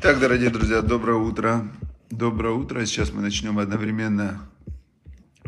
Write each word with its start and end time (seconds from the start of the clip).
Итак, 0.00 0.20
дорогие 0.20 0.48
друзья, 0.48 0.80
доброе 0.80 1.18
утро. 1.18 1.68
Доброе 2.08 2.54
утро. 2.54 2.86
Сейчас 2.86 3.12
мы 3.12 3.20
начнем 3.20 3.58
одновременно 3.58 4.48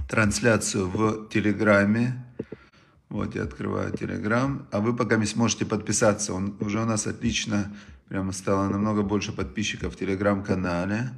трансляцию 0.09 0.89
в 0.89 1.29
Телеграме. 1.29 2.27
Вот 3.09 3.37
я 3.37 3.45
открываю 3.45 3.97
Телеграм. 3.97 4.67
А 4.73 4.81
вы 4.81 4.97
пока 4.97 5.19
не 5.19 5.27
сможете 5.27 5.67
подписаться. 5.67 6.35
Он 6.35 6.57
уже 6.59 6.81
у 6.81 6.85
нас 6.85 7.07
отлично, 7.07 7.73
прямо 8.09 8.33
стало 8.33 8.69
намного 8.69 9.03
больше 9.03 9.31
подписчиков 9.31 9.95
в 9.95 9.97
Телеграм-канале. 9.97 11.11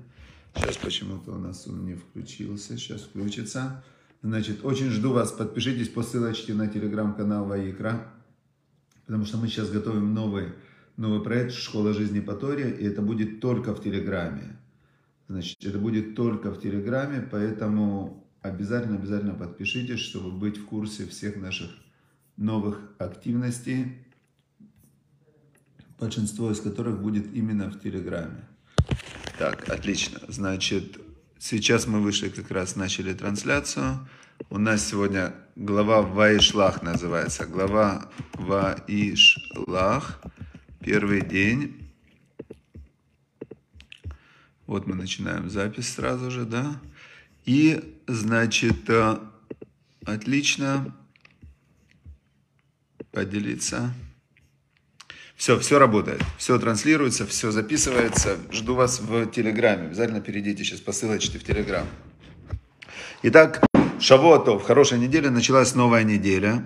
Сейчас 0.55 0.77
почему-то 0.77 1.31
у 1.33 1.39
нас 1.39 1.67
он 1.67 1.87
не 1.87 1.95
включился. 1.95 2.77
Сейчас 2.77 3.01
включится. 3.01 3.83
Значит, 4.21 4.63
очень 4.63 4.91
жду 4.91 5.15
вас. 5.15 5.33
Подпишитесь 5.33 5.89
по 5.89 6.03
ссылочке 6.03 6.53
на 6.53 6.69
Телеграм-канал 6.69 7.47
Ваикра. 7.47 8.09
Потому 9.07 9.25
что 9.25 9.39
мы 9.39 9.49
сейчас 9.49 9.71
готовим 9.71 10.13
новый 10.13 10.51
новый 10.97 11.23
проект 11.23 11.53
«Школа 11.53 11.93
жизни 11.93 12.21
по 12.21 12.35
Торе», 12.35 12.71
и 12.71 12.85
это 12.85 13.03
будет 13.03 13.41
только 13.41 13.75
в 13.75 13.83
Телеграме. 13.83 14.57
Значит, 15.29 15.65
это 15.65 15.79
будет 15.79 16.15
только 16.15 16.51
в 16.51 16.61
Телеграме, 16.61 17.27
поэтому 17.31 18.27
обязательно, 18.43 18.97
обязательно 18.97 19.35
подпишитесь, 19.35 20.01
чтобы 20.01 20.31
быть 20.31 20.59
в 20.59 20.67
курсе 20.67 21.07
всех 21.07 21.37
наших 21.37 21.71
новых 22.37 22.81
активностей, 22.99 24.05
большинство 25.99 26.51
из 26.51 26.61
которых 26.61 27.01
будет 27.01 27.33
именно 27.33 27.71
в 27.71 27.81
Телеграме. 27.81 28.49
Так, 29.39 29.69
отлично. 29.69 30.21
Значит, 30.29 30.99
сейчас 31.39 31.87
мы 31.87 32.01
вышли, 32.01 32.29
как 32.29 32.51
раз 32.51 32.77
начали 32.77 33.15
трансляцию. 33.15 34.07
У 34.51 34.59
нас 34.59 34.87
сегодня 34.87 35.35
глава 35.57 36.03
Ваишлах 36.03 36.83
называется. 36.83 37.47
Глава 37.47 38.11
Ваишлах. 38.35 40.21
Первый 40.83 41.21
день. 41.21 41.89
Вот 44.67 44.89
мы 44.89 44.97
начинаем 44.97 45.49
запись 45.49 45.95
сразу 45.95 46.29
же, 46.29 46.45
да. 46.45 46.81
И, 47.45 47.99
значит, 48.09 48.91
э, 48.91 49.19
отлично. 50.05 50.93
Поделиться. 53.13 53.95
Все, 55.37 55.59
все 55.59 55.79
работает, 55.79 56.23
все 56.39 56.59
транслируется, 56.59 57.27
все 57.27 57.51
записывается. 57.51 58.39
Жду 58.51 58.75
вас 58.75 59.01
в 59.01 59.27
Телеграме. 59.27 59.87
Обязательно 59.87 60.21
перейдите 60.21 60.65
сейчас 60.65 60.81
по 60.81 60.93
ссылочке 60.93 61.39
в 61.39 61.45
Телеграм. 61.45 61.87
Итак, 63.23 63.65
Шавуатов, 64.01 64.65
хорошая 64.65 64.99
неделя, 64.99 65.31
началась 65.31 65.75
новая 65.75 66.03
неделя. 66.03 66.65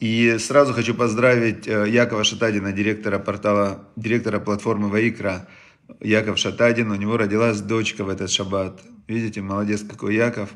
И 0.00 0.36
сразу 0.38 0.74
хочу 0.74 0.94
поздравить 0.94 1.66
э, 1.66 1.88
Якова 1.88 2.22
Шатадина, 2.22 2.72
директора 2.72 3.18
портала, 3.18 3.88
директора 3.96 4.40
платформы 4.40 4.88
Ваикра. 4.88 5.48
Яков 6.00 6.38
Шатадин, 6.38 6.90
у 6.90 6.96
него 6.96 7.16
родилась 7.16 7.60
дочка 7.60 8.04
в 8.04 8.10
этот 8.10 8.30
шаббат. 8.30 8.82
Видите, 9.08 9.40
молодец 9.40 9.82
какой 9.82 10.14
Яков, 10.14 10.50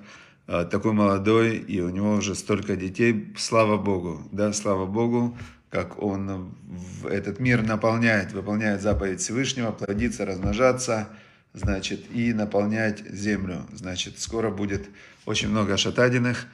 э, 0.46 0.66
такой 0.70 0.92
молодой, 0.92 1.56
и 1.56 1.80
у 1.80 1.88
него 1.88 2.14
уже 2.14 2.34
столько 2.34 2.76
детей. 2.76 3.32
Слава 3.38 3.78
Богу, 3.78 4.28
да, 4.30 4.52
слава 4.52 4.84
Богу, 4.84 5.38
как 5.70 6.02
он 6.02 6.54
этот 7.08 7.40
мир 7.40 7.62
наполняет, 7.62 8.32
выполняет 8.32 8.82
заповедь 8.82 9.20
Всевышнего, 9.20 9.70
плодиться, 9.72 10.26
размножаться, 10.26 11.08
значит, 11.54 12.04
и 12.12 12.34
наполнять 12.34 13.08
землю. 13.08 13.66
Значит, 13.72 14.18
скоро 14.18 14.50
будет 14.50 14.90
очень 15.24 15.48
много 15.48 15.78
шатадиных. 15.78 16.46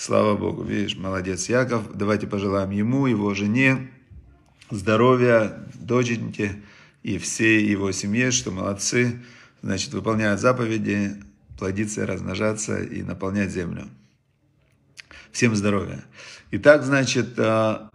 Слава 0.00 0.34
Богу, 0.34 0.62
видишь, 0.62 0.96
молодец 0.96 1.50
Яков. 1.50 1.94
Давайте 1.94 2.26
пожелаем 2.26 2.70
ему, 2.70 3.04
его 3.04 3.34
жене 3.34 3.90
здоровья, 4.70 5.52
доченьке 5.74 6.62
и 7.02 7.18
всей 7.18 7.66
его 7.66 7.92
семье, 7.92 8.30
что 8.30 8.50
молодцы, 8.50 9.20
значит, 9.60 9.92
выполняют 9.92 10.40
заповеди, 10.40 11.22
плодиться, 11.58 12.06
размножаться 12.06 12.82
и 12.82 13.02
наполнять 13.02 13.50
землю. 13.50 13.90
Всем 15.32 15.54
здоровья. 15.54 16.02
Итак, 16.50 16.82
значит, 16.82 17.38
а, 17.38 17.90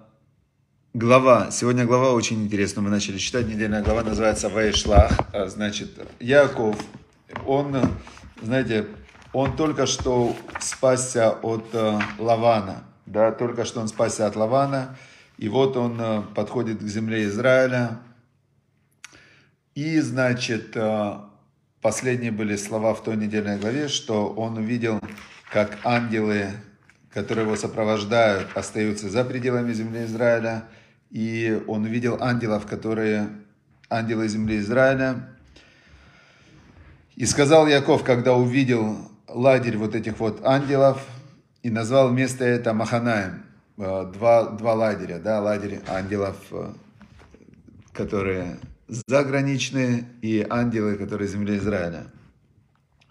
глава. 0.94 1.50
Сегодня 1.50 1.86
глава 1.86 2.12
очень 2.12 2.44
интересная. 2.44 2.84
Мы 2.84 2.92
начали 2.92 3.18
читать. 3.18 3.48
Недельная 3.48 3.82
глава 3.82 4.04
называется 4.04 4.50
Вайшлах. 4.50 5.12
А, 5.34 5.48
значит, 5.48 6.00
Яков, 6.20 6.80
он, 7.48 7.76
знаете, 8.44 8.86
он 9.36 9.58
только 9.58 9.86
что 9.86 10.34
спасся 10.62 11.30
от 11.30 11.66
э, 11.74 12.00
Лавана, 12.20 12.86
да, 13.06 13.34
только 13.34 13.66
что 13.66 13.82
он 13.82 13.90
спасся 13.90 14.28
от 14.28 14.38
Лавана, 14.38 14.96
и 15.38 15.50
вот 15.50 15.76
он 15.76 16.00
э, 16.00 16.22
подходит 16.34 16.80
к 16.80 16.88
земле 16.88 17.26
Израиля, 17.26 18.00
и, 19.74 20.00
значит, 20.00 20.72
э, 20.76 21.18
последние 21.82 22.32
были 22.32 22.56
слова 22.56 22.94
в 22.94 23.04
той 23.04 23.18
недельной 23.18 23.60
главе, 23.60 23.90
что 23.90 24.30
он 24.30 24.56
увидел, 24.58 25.02
как 25.52 25.80
ангелы, 25.84 26.52
которые 27.10 27.46
его 27.46 27.58
сопровождают, 27.58 28.48
остаются 28.56 29.10
за 29.10 29.26
пределами 29.26 29.74
земли 29.74 30.06
Израиля, 30.06 30.64
и 31.12 31.62
он 31.68 31.84
увидел 31.84 32.20
ангелов, 32.22 32.66
которые, 32.66 33.28
ангелы 33.90 34.30
земли 34.30 34.60
Израиля, 34.60 35.28
и 37.18 37.26
сказал 37.26 37.68
Яков, 37.68 38.06
когда 38.06 38.34
увидел 38.34 39.12
лагерь 39.28 39.78
вот 39.78 39.96
этих 39.96 40.20
вот 40.20 40.44
ангелов 40.46 41.02
и 41.64 41.70
назвал 41.70 42.12
место 42.12 42.44
это 42.46 42.74
Маханаем. 42.74 43.44
Э, 43.78 44.06
два, 44.12 44.50
два 44.50 44.74
лагеря, 44.74 45.20
да, 45.20 45.42
лагерь 45.42 45.82
ангелов, 45.88 46.38
э, 46.52 46.72
которые 47.92 48.58
заграничные, 48.88 50.06
и 50.22 50.46
ангелы, 50.50 50.96
которые 50.96 51.28
земли 51.28 51.58
Израиля. 51.58 52.08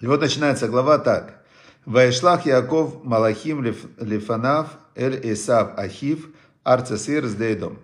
И 0.00 0.06
вот 0.06 0.20
начинается 0.20 0.69
глава 0.69 0.98
так. 0.98 1.44
Вайшлах 1.84 2.47
Яков 2.47 3.04
Малахим 3.04 3.62
Лифанав 3.98 4.78
Эль 4.94 5.20
Исав 5.32 5.78
Ахив 5.78 6.28
Арцесир 6.62 7.26
с 7.26 7.34
Дейдом. 7.34 7.78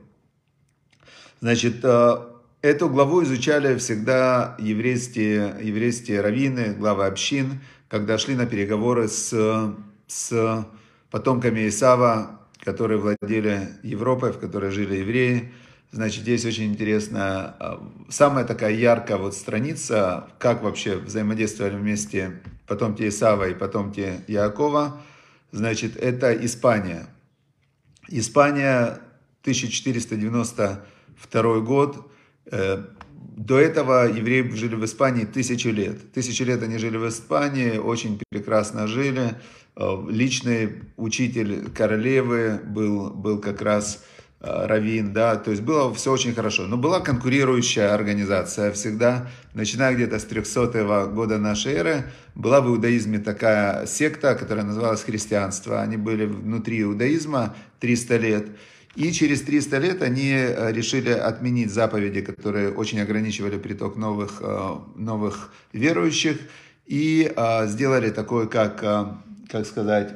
Значит, 1.40 1.80
э, 1.82 2.16
эту 2.62 2.88
главу 2.88 3.22
изучали 3.24 3.76
всегда 3.76 4.56
еврейские, 4.58 5.56
еврейские 5.60 6.20
раввины, 6.20 6.74
главы 6.74 7.06
общин, 7.06 7.60
когда 7.90 8.16
шли 8.18 8.36
на 8.36 8.46
переговоры 8.46 9.08
с, 9.08 9.74
с 10.06 10.66
потомками 11.10 11.68
Исава, 11.68 12.40
которые 12.60 13.00
владели 13.00 13.68
Европой, 13.82 14.32
в 14.32 14.38
которой 14.38 14.70
жили 14.70 14.98
евреи. 14.98 15.52
Значит, 15.90 16.22
здесь 16.22 16.44
очень 16.44 16.66
интересно, 16.66 17.56
а, 17.58 17.82
самая 18.08 18.44
такая 18.44 18.74
яркая 18.74 19.18
вот 19.18 19.34
страница, 19.34 20.28
как 20.38 20.62
вообще 20.62 20.98
взаимодействовали 20.98 21.74
вместе 21.74 22.40
потомки 22.68 23.08
Исава 23.08 23.48
и 23.48 23.54
потомки 23.54 24.20
Якова, 24.28 25.02
значит, 25.50 25.96
это 25.96 26.32
Испания. 26.32 27.08
Испания, 28.06 29.00
1492 29.42 31.60
год, 31.60 32.08
э, 32.52 32.84
до 33.20 33.58
этого 33.58 34.08
евреи 34.08 34.48
жили 34.54 34.75
в 34.75 34.84
Испании 34.84 35.25
тысячи 35.25 35.69
лет. 35.69 36.12
Тысячи 36.12 36.42
лет 36.42 36.62
они 36.62 36.78
жили 36.78 36.97
в 36.97 37.06
Испании, 37.08 37.76
очень 37.76 38.20
прекрасно 38.31 38.86
жили. 38.86 39.34
Э, 39.76 39.97
личный 40.08 40.82
учитель 40.97 41.70
королевы 41.70 42.60
был, 42.64 43.10
был 43.10 43.38
как 43.38 43.60
раз 43.60 44.03
э, 44.41 44.66
Равин, 44.66 45.12
да, 45.12 45.36
то 45.36 45.50
есть 45.50 45.62
было 45.62 45.92
все 45.94 46.12
очень 46.12 46.34
хорошо. 46.34 46.66
Но 46.66 46.78
была 46.78 47.00
конкурирующая 47.00 47.92
организация 47.92 48.72
всегда, 48.72 49.28
начиная 49.52 49.94
где-то 49.94 50.19
с 50.19 50.25
300 50.25 51.08
года 51.08 51.38
нашей 51.38 51.75
эры, 51.75 52.04
была 52.34 52.62
в 52.62 52.69
иудаизме 52.69 53.19
такая 53.19 53.84
секта, 53.84 54.34
которая 54.34 54.64
называлась 54.64 55.02
христианство. 55.02 55.82
Они 55.82 55.98
были 55.98 56.25
внутри 56.25 56.81
иудаизма 56.82 57.54
300 57.81 58.16
лет. 58.16 58.47
И 58.96 59.12
через 59.12 59.42
300 59.42 59.78
лет 59.78 60.02
они 60.02 60.32
э, 60.32 60.72
решили 60.72 61.10
отменить 61.10 61.70
заповеди, 61.72 62.22
которые 62.22 62.72
очень 62.72 63.00
ограничивали 63.00 63.56
приток 63.56 63.96
новых, 63.96 64.40
э, 64.40 64.76
новых 64.96 65.52
верующих, 65.72 66.38
и 66.87 67.32
э, 67.34 67.66
сделали 67.69 68.10
такое, 68.10 68.46
как, 68.46 68.81
как 69.48 69.66
сказать, 69.66 70.14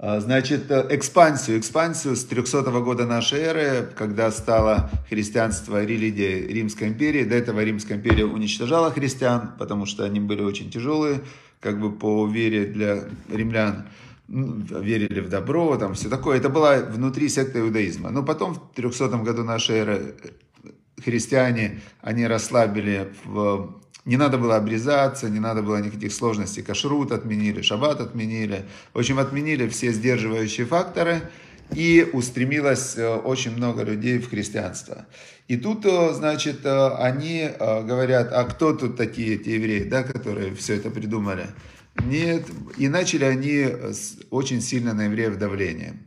Значит, 0.00 0.70
экспансию, 0.70 1.58
экспансию 1.58 2.14
с 2.14 2.24
300 2.24 2.62
года 2.82 3.04
нашей 3.04 3.40
эры, 3.40 3.92
когда 3.96 4.30
стало 4.30 4.88
христианство 5.08 5.84
религией 5.84 6.46
Римской 6.46 6.86
империи. 6.86 7.24
До 7.24 7.34
этого 7.34 7.64
Римская 7.64 7.98
империя 7.98 8.24
уничтожала 8.24 8.92
христиан, 8.92 9.54
потому 9.58 9.86
что 9.86 10.04
они 10.04 10.20
были 10.20 10.42
очень 10.42 10.70
тяжелые, 10.70 11.22
как 11.58 11.80
бы 11.80 11.90
по 11.90 12.28
вере 12.28 12.66
для 12.66 13.08
римлян 13.28 13.88
верили 14.28 15.20
в 15.20 15.28
добро, 15.28 15.76
там 15.76 15.94
все 15.94 16.08
такое. 16.08 16.36
Это 16.36 16.48
было 16.50 16.86
внутри 16.90 17.28
секты 17.28 17.60
иудаизма. 17.60 18.10
Но 18.10 18.22
потом 18.22 18.54
в 18.54 18.74
300 18.74 19.08
году 19.24 19.42
нашей 19.42 19.76
эры 19.76 20.14
христиане, 21.02 21.80
они 22.02 22.26
расслабили, 22.26 23.12
в... 23.24 23.80
не 24.04 24.16
надо 24.16 24.36
было 24.36 24.56
обрезаться, 24.56 25.30
не 25.30 25.40
надо 25.40 25.62
было 25.62 25.78
никаких 25.80 26.12
сложностей, 26.12 26.62
кашрут 26.62 27.12
отменили, 27.12 27.62
шаббат 27.62 28.00
отменили. 28.00 28.64
В 28.92 28.98
общем, 28.98 29.18
отменили 29.18 29.68
все 29.68 29.92
сдерживающие 29.92 30.66
факторы. 30.66 31.22
и 31.74 32.08
устремилось 32.12 32.96
очень 32.96 33.56
много 33.56 33.82
людей 33.82 34.18
в 34.18 34.28
христианство. 34.28 35.06
И 35.48 35.56
тут, 35.56 35.84
значит, 35.84 36.64
они 36.64 37.50
говорят, 37.58 38.32
а 38.32 38.44
кто 38.44 38.72
тут 38.74 38.96
такие 38.96 39.34
эти 39.36 39.50
евреи, 39.50 39.84
да, 39.84 40.02
которые 40.02 40.54
все 40.54 40.76
это 40.76 40.90
придумали? 40.90 41.46
Нет, 42.04 42.46
и 42.76 42.88
начали 42.88 43.24
они 43.24 43.66
очень 44.30 44.60
сильно 44.60 44.94
на 44.94 45.04
евреев 45.04 45.38
давление. 45.38 45.98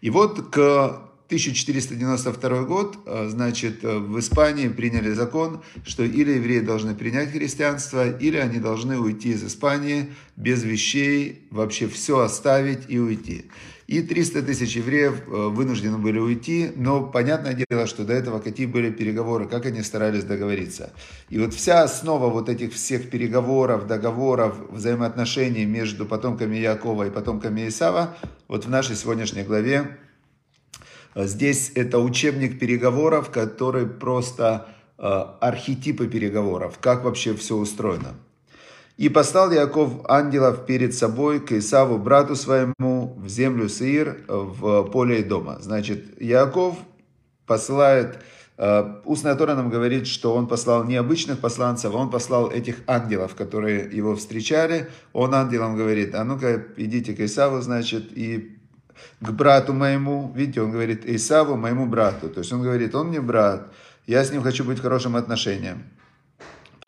И 0.00 0.10
вот 0.10 0.50
к 0.50 1.08
1492 1.28 2.62
год, 2.64 2.98
э, 3.04 3.28
значит, 3.28 3.84
э, 3.84 3.98
в 3.98 4.18
Испании 4.18 4.68
приняли 4.68 5.12
закон, 5.12 5.62
что 5.84 6.02
или 6.02 6.32
евреи 6.32 6.60
должны 6.60 6.94
принять 6.94 7.32
христианство, 7.32 8.10
или 8.10 8.38
они 8.38 8.60
должны 8.60 8.98
уйти 8.98 9.32
из 9.32 9.44
Испании 9.44 10.14
без 10.36 10.62
вещей, 10.62 11.46
вообще 11.50 11.86
все 11.86 12.20
оставить 12.20 12.88
и 12.88 12.98
уйти. 12.98 13.44
И 13.88 14.02
300 14.02 14.42
тысяч 14.42 14.76
евреев 14.76 15.22
э, 15.26 15.48
вынуждены 15.48 15.98
были 15.98 16.20
уйти, 16.20 16.70
но 16.76 17.02
понятное 17.02 17.54
дело, 17.54 17.88
что 17.88 18.04
до 18.04 18.12
этого 18.12 18.38
какие 18.38 18.66
были 18.66 18.90
переговоры, 18.90 19.48
как 19.48 19.66
они 19.66 19.82
старались 19.82 20.22
договориться. 20.22 20.92
И 21.28 21.38
вот 21.40 21.52
вся 21.54 21.82
основа 21.82 22.28
вот 22.28 22.48
этих 22.48 22.74
всех 22.74 23.10
переговоров, 23.10 23.88
договоров, 23.88 24.56
взаимоотношений 24.70 25.64
между 25.64 26.06
потомками 26.06 26.56
Якова 26.56 27.08
и 27.08 27.10
потомками 27.10 27.66
Исава, 27.66 28.16
вот 28.46 28.66
в 28.66 28.70
нашей 28.70 28.94
сегодняшней 28.94 29.42
главе 29.42 29.98
Э, 31.18 31.26
здесь 31.26 31.72
это 31.74 31.98
учебник 31.98 32.58
переговоров, 32.58 33.30
который 33.30 33.86
просто 33.86 34.68
э, 34.98 35.02
архетипы 35.40 36.06
переговоров, 36.06 36.78
как 36.80 37.04
вообще 37.04 37.34
все 37.34 37.56
устроено. 37.56 38.14
«И 38.98 39.08
послал 39.08 39.52
Яков 39.52 39.92
ангелов 40.08 40.66
перед 40.66 40.92
собой 40.92 41.40
к 41.40 41.52
Исаву, 41.52 41.98
брату 41.98 42.34
своему, 42.34 43.14
в 43.16 43.28
землю 43.28 43.68
Сеир, 43.68 44.24
в 44.26 44.90
поле 44.90 45.22
дома». 45.22 45.58
Значит, 45.60 46.20
Яков 46.20 46.74
посылает, 47.46 48.18
э, 48.58 49.00
устная 49.04 49.36
Тора 49.36 49.54
нам 49.54 49.70
говорит, 49.70 50.08
что 50.08 50.34
он 50.34 50.48
послал 50.48 50.84
не 50.84 50.96
обычных 50.96 51.38
посланцев, 51.38 51.94
а 51.94 51.96
он 51.96 52.10
послал 52.10 52.50
этих 52.50 52.80
ангелов, 52.88 53.36
которые 53.36 53.88
его 53.96 54.16
встречали. 54.16 54.88
Он 55.12 55.32
ангелам 55.32 55.76
говорит, 55.76 56.14
а 56.16 56.24
ну-ка 56.24 56.66
идите 56.76 57.14
к 57.14 57.20
Исаву, 57.20 57.60
значит, 57.60 58.12
и 58.18 58.58
к 59.20 59.30
брату 59.30 59.72
моему, 59.72 60.32
видите, 60.34 60.60
он 60.60 60.72
говорит 60.72 61.06
Исаву, 61.06 61.56
моему 61.56 61.86
брату. 61.86 62.28
То 62.28 62.40
есть 62.40 62.52
он 62.52 62.62
говорит, 62.62 62.94
он 62.96 63.08
мне 63.08 63.20
брат, 63.20 63.72
я 64.08 64.24
с 64.24 64.32
ним 64.32 64.42
хочу 64.42 64.64
быть 64.64 64.78
в 64.78 64.82
хорошем 64.82 65.14
отношении. 65.14 65.76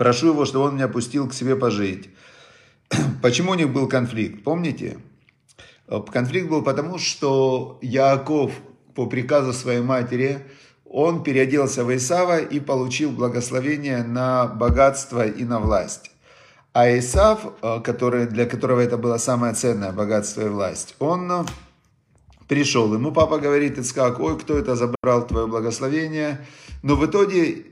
Прошу 0.01 0.29
его, 0.29 0.47
чтобы 0.47 0.65
он 0.65 0.77
меня 0.77 0.89
пустил 0.89 1.29
к 1.29 1.35
себе 1.35 1.57
пожить. 1.57 2.09
Почему 3.23 3.51
у 3.53 3.55
них 3.55 3.71
был 3.71 3.87
конфликт? 3.87 4.43
Помните? 4.43 4.97
Конфликт 6.11 6.49
был 6.49 6.63
потому, 6.63 6.97
что 6.97 7.79
Яаков 7.83 8.51
по 8.95 9.05
приказу 9.05 9.53
своей 9.53 9.83
матери, 9.83 10.39
он 10.87 11.23
переоделся 11.23 11.85
в 11.85 11.95
Исава 11.95 12.39
и 12.39 12.61
получил 12.61 13.11
благословение 13.11 14.03
на 14.03 14.47
богатство 14.47 15.27
и 15.27 15.45
на 15.45 15.61
власть. 15.61 16.11
А 16.73 16.89
Исав, 16.89 17.53
э, 17.61 17.81
который, 17.85 18.25
для 18.25 18.47
которого 18.47 18.81
это 18.81 18.97
было 18.97 19.19
самое 19.19 19.53
ценное 19.53 19.93
богатство 19.93 20.41
и 20.41 20.49
власть, 20.49 20.95
он 20.99 21.47
пришел. 22.49 22.91
Ему 22.95 23.13
папа 23.13 23.39
говорит, 23.39 23.79
Ицкак, 23.79 24.19
ой, 24.19 24.39
кто 24.39 24.57
это 24.57 24.77
забрал 24.77 25.27
твое 25.27 25.47
благословение? 25.47 26.41
Но 26.83 26.97
в 26.97 27.05
итоге 27.05 27.67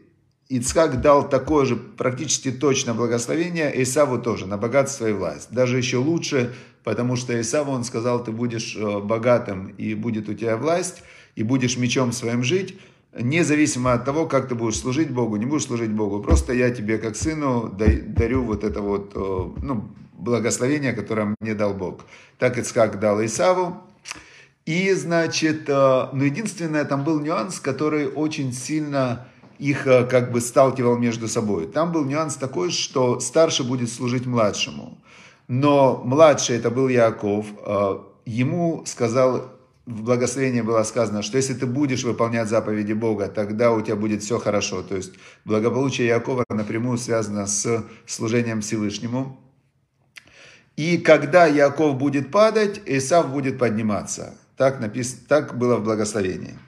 Ицкак 0.48 1.02
дал 1.02 1.28
такое 1.28 1.66
же 1.66 1.76
практически 1.76 2.50
точно 2.50 2.94
благословение 2.94 3.82
Исаву 3.82 4.18
тоже, 4.18 4.46
на 4.46 4.56
богатство 4.56 5.06
и 5.06 5.12
власть. 5.12 5.48
Даже 5.50 5.76
еще 5.76 5.98
лучше, 5.98 6.54
потому 6.84 7.16
что 7.16 7.38
Исаву 7.38 7.72
он 7.72 7.84
сказал, 7.84 8.24
ты 8.24 8.32
будешь 8.32 8.74
э, 8.74 9.00
богатым 9.00 9.68
и 9.76 9.92
будет 9.94 10.28
у 10.28 10.34
тебя 10.34 10.56
власть, 10.56 11.02
и 11.36 11.42
будешь 11.42 11.76
мечом 11.76 12.12
своим 12.12 12.42
жить, 12.42 12.78
независимо 13.18 13.92
от 13.92 14.06
того, 14.06 14.26
как 14.26 14.48
ты 14.48 14.54
будешь 14.54 14.78
служить 14.78 15.10
Богу, 15.10 15.36
не 15.36 15.44
будешь 15.44 15.66
служить 15.66 15.90
Богу. 15.90 16.22
Просто 16.22 16.54
я 16.54 16.70
тебе 16.70 16.96
как 16.96 17.14
сыну 17.14 17.68
дарю 17.68 18.42
вот 18.42 18.64
это 18.64 18.80
вот 18.80 19.12
э, 19.14 19.62
ну, 19.62 19.90
благословение, 20.14 20.94
которое 20.94 21.34
мне 21.40 21.54
дал 21.54 21.74
Бог. 21.74 22.06
Так 22.38 22.56
Ицкак 22.56 22.98
дал 22.98 23.22
Исаву, 23.22 23.82
и, 24.64 24.92
значит, 24.94 25.68
э, 25.68 25.72
но 26.12 26.24
единственное, 26.24 26.84
там 26.84 27.04
был 27.04 27.20
нюанс, 27.20 27.60
который 27.60 28.06
очень 28.06 28.52
сильно 28.52 29.26
их 29.58 29.86
э, 29.86 30.04
как 30.04 30.32
бы 30.32 30.40
сталкивал 30.40 30.96
между 30.96 31.28
собой. 31.28 31.66
Там 31.66 31.92
был 31.92 32.04
нюанс 32.04 32.36
такой, 32.36 32.70
что 32.70 33.20
старший 33.20 33.66
будет 33.66 33.90
служить 33.90 34.26
младшему. 34.26 34.98
Но 35.48 36.02
младший, 36.04 36.56
это 36.56 36.70
был 36.70 36.88
Яков, 36.88 37.46
э, 37.66 37.98
ему 38.26 38.82
сказал, 38.86 39.50
в 39.86 40.02
благословении 40.02 40.60
было 40.60 40.82
сказано, 40.82 41.22
что 41.22 41.38
если 41.38 41.54
ты 41.54 41.64
будешь 41.64 42.04
выполнять 42.04 42.48
заповеди 42.48 42.92
Бога, 42.92 43.28
тогда 43.28 43.72
у 43.72 43.80
тебя 43.80 43.96
будет 43.96 44.22
все 44.22 44.38
хорошо. 44.38 44.82
То 44.82 44.96
есть 44.96 45.12
благополучие 45.46 46.06
Якова 46.08 46.44
напрямую 46.50 46.98
связано 46.98 47.46
с 47.46 47.84
служением 48.06 48.60
Всевышнему. 48.60 49.40
И 50.76 50.98
когда 50.98 51.46
Яков 51.46 51.96
будет 51.96 52.30
падать, 52.30 52.82
Исав 52.84 53.32
будет 53.32 53.58
подниматься. 53.58 54.34
Так, 54.56 54.78
написано, 54.78 55.22
так 55.26 55.56
было 55.56 55.76
в 55.76 55.84
благословении. 55.84 56.58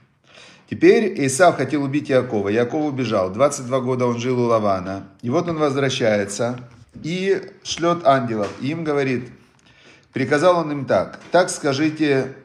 Теперь 0.70 1.26
Исав 1.26 1.56
хотел 1.56 1.82
убить 1.82 2.08
Якова. 2.08 2.48
Яков 2.48 2.84
убежал. 2.84 3.30
22 3.32 3.80
года 3.80 4.06
он 4.06 4.20
жил 4.20 4.40
у 4.40 4.46
Лавана. 4.46 5.08
И 5.20 5.28
вот 5.28 5.48
он 5.48 5.58
возвращается 5.58 6.60
и 7.02 7.42
шлет 7.64 8.06
ангелов. 8.06 8.48
И 8.60 8.68
им 8.68 8.84
говорит, 8.84 9.30
приказал 10.12 10.58
он 10.58 10.70
им 10.70 10.84
так. 10.84 11.18
Так 11.32 11.50
скажите 11.50 12.36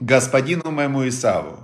господину 0.00 0.72
моему 0.72 1.06
Исаву. 1.06 1.60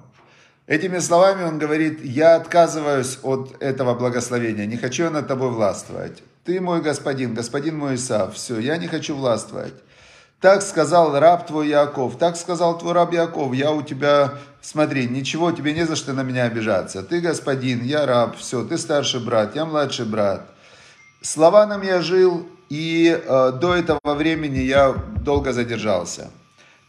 Этими 0.69 1.01
словами 1.01 1.43
он 1.43 1.59
говорит, 1.59 2.05
я 2.05 2.37
отказываюсь 2.37 3.19
от 3.25 3.61
этого 3.61 3.95
благословения, 3.95 4.67
не 4.67 4.77
хочу 4.77 5.11
над 5.11 5.27
тобой 5.27 5.51
властвовать. 5.51 6.23
Ты 6.45 6.61
мой 6.61 6.81
господин, 6.81 7.35
господин 7.35 7.77
мой 7.77 7.97
Исав, 7.97 8.37
все, 8.37 8.61
я 8.61 8.77
не 8.77 8.87
хочу 8.87 9.17
властвовать. 9.17 9.75
Так 10.43 10.63
сказал 10.63 11.17
раб 11.21 11.47
твой 11.47 11.69
Яков, 11.69 12.19
так 12.19 12.37
сказал 12.37 12.77
твой 12.77 12.95
раб 12.95 13.13
Яков, 13.13 13.55
я 13.55 13.71
у 13.71 13.81
тебя, 13.81 14.39
смотри, 14.61 15.07
ничего, 15.07 15.53
тебе 15.53 15.73
не 15.73 15.87
за 15.87 15.95
что 15.95 16.15
на 16.15 16.25
меня 16.25 16.47
обижаться. 16.47 17.05
Ты 17.05 17.21
господин, 17.21 17.85
я 17.85 18.07
раб, 18.07 18.37
все, 18.37 18.65
ты 18.65 18.77
старший 18.77 19.21
брат, 19.21 19.55
я 19.55 19.65
младший 19.65 20.05
брат. 20.05 20.49
Слова 21.21 21.65
нам 21.67 21.83
я 21.83 22.03
жил, 22.03 22.45
и 22.69 23.23
э, 23.25 23.53
до 23.53 23.77
этого 23.77 24.01
времени 24.05 24.59
я 24.59 24.93
долго 25.25 25.53
задержался. 25.53 26.33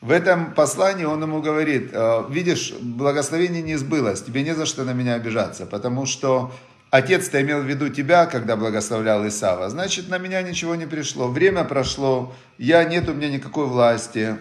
В 0.02 0.10
этом 0.10 0.56
послании 0.56 1.06
он 1.06 1.22
ему 1.22 1.40
говорит, 1.40 1.92
э, 1.94 2.24
видишь, 2.30 2.74
благословение 2.82 3.62
не 3.62 3.76
сбылось, 3.76 4.24
тебе 4.24 4.42
не 4.42 4.56
за 4.56 4.66
что 4.66 4.84
на 4.84 4.94
меня 4.94 5.14
обижаться, 5.14 5.68
потому 5.68 6.08
что 6.08 6.52
Отец-то 6.94 7.42
имел 7.42 7.62
в 7.62 7.66
виду 7.66 7.90
тебя, 7.90 8.28
когда 8.28 8.56
благословлял 8.56 9.28
Исава. 9.28 9.68
Значит, 9.68 10.10
на 10.10 10.20
меня 10.20 10.44
ничего 10.44 10.76
не 10.76 10.86
пришло. 10.86 11.28
Время 11.28 11.64
прошло, 11.64 12.36
я, 12.60 12.84
нет 12.84 13.10
у 13.10 13.16
меня 13.16 13.32
никакой 13.32 13.66
власти. 13.66 14.38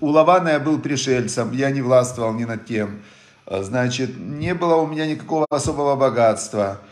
У 0.00 0.06
Лавана 0.06 0.50
я 0.50 0.60
был 0.60 0.78
пришельцем, 0.78 1.50
я 1.50 1.72
не 1.72 1.82
властвовал 1.82 2.34
ни 2.34 2.44
над 2.44 2.66
тем. 2.66 3.02
Значит, 3.50 4.16
не 4.16 4.54
было 4.54 4.76
у 4.76 4.86
меня 4.86 5.08
никакого 5.08 5.44
особого 5.50 5.96
богатства. 5.96 6.82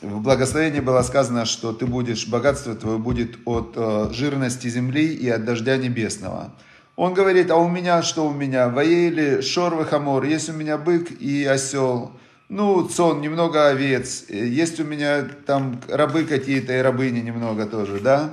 В 0.00 0.22
благословении 0.22 0.80
было 0.80 1.02
сказано, 1.02 1.44
что 1.44 1.74
ты 1.74 1.84
будешь, 1.84 2.28
богатство 2.28 2.74
твое 2.74 2.96
будет 2.96 3.36
от 3.44 3.74
э, 3.76 4.08
жирности 4.10 4.68
земли 4.68 5.14
и 5.14 5.28
от 5.28 5.44
дождя 5.44 5.76
небесного. 5.76 6.54
Он 6.96 7.12
говорит, 7.12 7.50
а 7.50 7.56
у 7.56 7.68
меня 7.68 8.02
что 8.02 8.26
у 8.26 8.32
меня? 8.32 8.70
Воели, 8.70 9.42
шорвы, 9.42 9.84
хамор, 9.84 10.24
есть 10.24 10.48
у 10.48 10.54
меня 10.54 10.78
бык 10.78 11.10
и 11.20 11.44
осел 11.44 12.12
ну, 12.50 12.88
сон, 12.88 13.20
немного 13.20 13.68
овец, 13.68 14.24
есть 14.28 14.80
у 14.80 14.84
меня 14.84 15.22
там 15.46 15.80
рабы 15.88 16.24
какие-то 16.24 16.72
и 16.72 16.82
рабыни 16.82 17.20
немного 17.20 17.64
тоже, 17.64 18.00
да? 18.00 18.30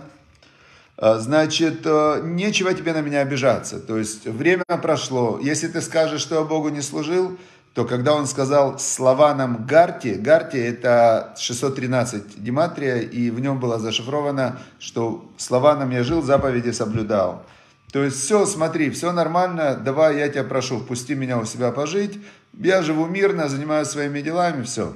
А, 0.98 1.20
значит, 1.20 1.82
э, 1.86 2.22
нечего 2.24 2.74
тебе 2.74 2.94
на 2.94 3.02
меня 3.02 3.22
обижаться. 3.22 3.80
То 3.80 3.98
есть 4.00 4.26
время 4.26 4.64
прошло. 4.82 5.40
Если 5.40 5.68
ты 5.68 5.82
скажешь, 5.82 6.22
что 6.22 6.36
я 6.40 6.42
Богу 6.42 6.70
не 6.70 6.82
служил, 6.82 7.38
то 7.76 7.86
когда 7.86 8.16
он 8.16 8.26
сказал 8.26 8.80
слова 8.80 9.36
нам 9.36 9.68
Гарти, 9.68 10.16
Гарти 10.16 10.58
это 10.58 11.36
613 11.38 12.44
Диматрия, 12.44 12.98
и 13.02 13.30
в 13.30 13.40
нем 13.40 13.60
было 13.60 13.78
зашифровано, 13.78 14.60
что 14.80 15.30
слова 15.38 15.76
нам 15.76 15.92
я 15.92 16.04
жил, 16.04 16.24
заповеди 16.24 16.72
соблюдал. 16.72 17.44
То 17.98 18.04
есть 18.04 18.18
все, 18.18 18.46
смотри, 18.46 18.92
все 18.92 19.12
нормально, 19.12 19.74
давай 19.74 20.20
я 20.20 20.30
тебя 20.30 20.44
прошу, 20.44 20.78
впусти 20.78 21.16
меня 21.16 21.40
у 21.40 21.46
себя 21.46 21.72
пожить, 21.72 22.20
я 22.54 22.84
живу 22.84 23.08
мирно, 23.08 23.50
занимаюсь 23.50 23.88
своими 23.88 24.22
делами, 24.22 24.62
все. 24.62 24.94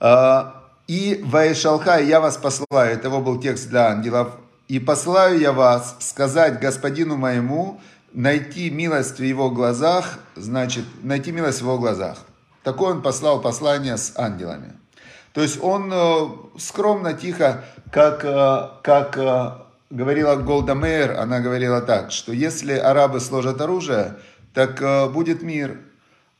А, 0.00 0.64
и 0.88 1.20
Ваишалха, 1.24 2.00
я 2.00 2.18
вас 2.20 2.36
посылаю, 2.36 2.92
это 2.92 3.08
был 3.08 3.40
текст 3.40 3.68
для 3.68 3.86
ангелов, 3.86 4.32
и 4.66 4.80
посылаю 4.80 5.38
я 5.38 5.52
вас 5.52 5.94
сказать 6.00 6.58
господину 6.58 7.16
моему, 7.16 7.80
найти 8.12 8.68
милость 8.68 9.20
в 9.20 9.22
его 9.22 9.48
глазах, 9.48 10.18
значит, 10.34 10.86
найти 11.04 11.30
милость 11.30 11.60
в 11.60 11.66
его 11.66 11.78
глазах. 11.78 12.18
Такое 12.64 12.94
он 12.94 13.02
послал 13.02 13.40
послание 13.40 13.96
с 13.96 14.12
ангелами. 14.16 14.72
То 15.34 15.40
есть 15.40 15.62
он 15.62 15.92
э, 15.92 16.28
скромно, 16.58 17.12
тихо, 17.12 17.62
как, 17.92 18.24
э, 18.24 18.68
как 18.82 19.16
э, 19.16 19.52
говорила 19.90 20.36
Голда 20.36 20.74
Мейер, 20.74 21.18
она 21.18 21.40
говорила 21.40 21.80
так, 21.80 22.12
что 22.12 22.32
если 22.32 22.72
арабы 22.74 23.20
сложат 23.20 23.60
оружие, 23.60 24.16
так 24.54 24.80
э, 24.80 25.08
будет 25.08 25.42
мир. 25.42 25.78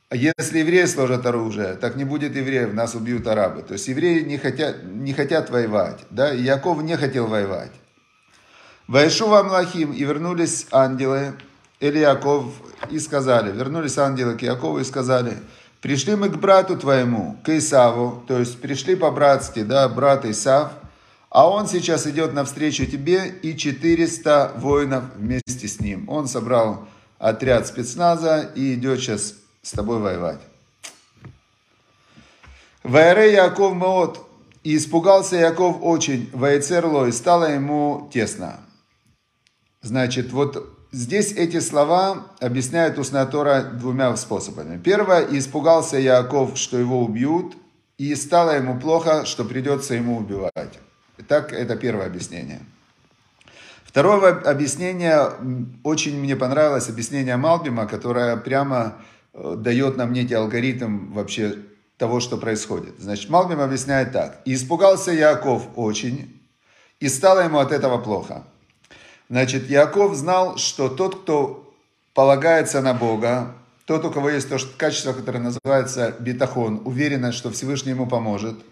А 0.09 0.15
если 0.15 0.59
евреи 0.59 0.85
сложат 0.85 1.25
оружие, 1.25 1.75
так 1.75 1.95
не 1.95 2.03
будет 2.03 2.35
евреев, 2.35 2.73
нас 2.73 2.95
убьют 2.95 3.27
арабы. 3.27 3.61
То 3.61 3.73
есть 3.73 3.87
евреи 3.87 4.23
не 4.23 4.37
хотят, 4.37 4.83
не 4.83 5.13
хотят 5.13 5.49
воевать. 5.49 5.99
Да? 6.09 6.33
И 6.33 6.41
Яков 6.41 6.81
не 6.81 6.97
хотел 6.97 7.27
воевать. 7.27 7.71
Вайшу 8.87 9.27
вам 9.27 9.47
лахим, 9.47 9.93
и 9.93 10.03
вернулись 10.03 10.67
ангелы, 10.71 11.33
или 11.79 11.99
Яков, 11.99 12.45
и 12.89 12.99
сказали, 12.99 13.51
вернулись 13.51 13.97
ангелы 13.97 14.37
к 14.37 14.41
Якову 14.41 14.79
и 14.79 14.83
сказали, 14.83 15.37
пришли 15.81 16.15
мы 16.15 16.27
к 16.27 16.35
брату 16.35 16.77
твоему, 16.77 17.37
к 17.45 17.49
Исаву, 17.49 18.23
то 18.27 18.37
есть 18.37 18.59
пришли 18.59 18.95
по-братски, 18.95 19.63
да, 19.63 19.87
брат 19.87 20.25
Исав, 20.25 20.73
а 21.31 21.49
он 21.49 21.67
сейчас 21.67 22.05
идет 22.07 22.33
навстречу 22.33 22.85
тебе 22.85 23.25
и 23.41 23.55
400 23.55 24.55
воинов 24.57 25.05
вместе 25.15 25.67
с 25.67 25.79
ним. 25.79 26.09
Он 26.09 26.27
собрал 26.27 26.87
отряд 27.19 27.67
спецназа 27.67 28.51
и 28.53 28.73
идет 28.73 28.99
сейчас 28.99 29.35
с 29.61 29.71
тобой 29.71 29.99
воевать. 29.99 30.41
Вайре 32.83 33.33
Яков 33.33 33.73
Меот. 33.75 34.27
И 34.63 34.77
испугался 34.77 35.37
Яков 35.37 35.77
очень, 35.81 36.29
Вайцерло, 36.33 37.07
и 37.07 37.11
стало 37.11 37.45
ему 37.45 38.11
тесно. 38.13 38.59
Значит, 39.81 40.31
вот 40.31 40.69
здесь 40.91 41.31
эти 41.31 41.59
слова 41.59 42.27
объясняют 42.39 42.99
устная 42.99 43.25
Тора 43.25 43.63
двумя 43.63 44.15
способами. 44.17 44.77
Первое, 44.77 45.25
испугался 45.31 45.97
Яков, 45.97 46.59
что 46.59 46.77
его 46.77 47.01
убьют, 47.01 47.55
и 47.97 48.13
стало 48.13 48.51
ему 48.51 48.79
плохо, 48.79 49.25
что 49.25 49.45
придется 49.45 49.95
ему 49.95 50.17
убивать. 50.17 50.77
Так, 51.31 51.53
это 51.53 51.77
первое 51.77 52.07
объяснение. 52.07 52.59
Второе 53.85 54.33
объяснение, 54.41 55.29
очень 55.81 56.19
мне 56.19 56.35
понравилось 56.35 56.89
объяснение 56.89 57.37
Малбима, 57.37 57.87
которое 57.87 58.35
прямо 58.35 58.97
э, 59.33 59.55
дает 59.57 59.95
нам 59.95 60.11
некий 60.11 60.33
алгоритм 60.33 61.13
вообще 61.13 61.55
того, 61.95 62.19
что 62.19 62.35
происходит. 62.35 62.99
Значит, 62.99 63.29
Малбим 63.29 63.61
объясняет 63.61 64.11
так. 64.11 64.41
«И 64.43 64.53
испугался 64.53 65.13
Яков 65.13 65.69
очень, 65.77 66.37
и 66.99 67.07
стало 67.07 67.39
ему 67.39 67.59
от 67.59 67.71
этого 67.71 67.97
плохо». 67.97 68.43
Значит, 69.29 69.69
Яков 69.69 70.15
знал, 70.15 70.57
что 70.57 70.89
тот, 70.89 71.21
кто 71.21 71.73
полагается 72.13 72.81
на 72.81 72.93
Бога, 72.93 73.55
тот, 73.85 74.03
у 74.03 74.11
кого 74.11 74.31
есть 74.31 74.49
то 74.49 74.57
качество, 74.75 75.13
которое 75.13 75.39
называется 75.39 76.13
битахон, 76.19 76.81
уверенность, 76.83 77.37
что 77.37 77.51
Всевышний 77.51 77.91
ему 77.91 78.05
поможет– 78.05 78.59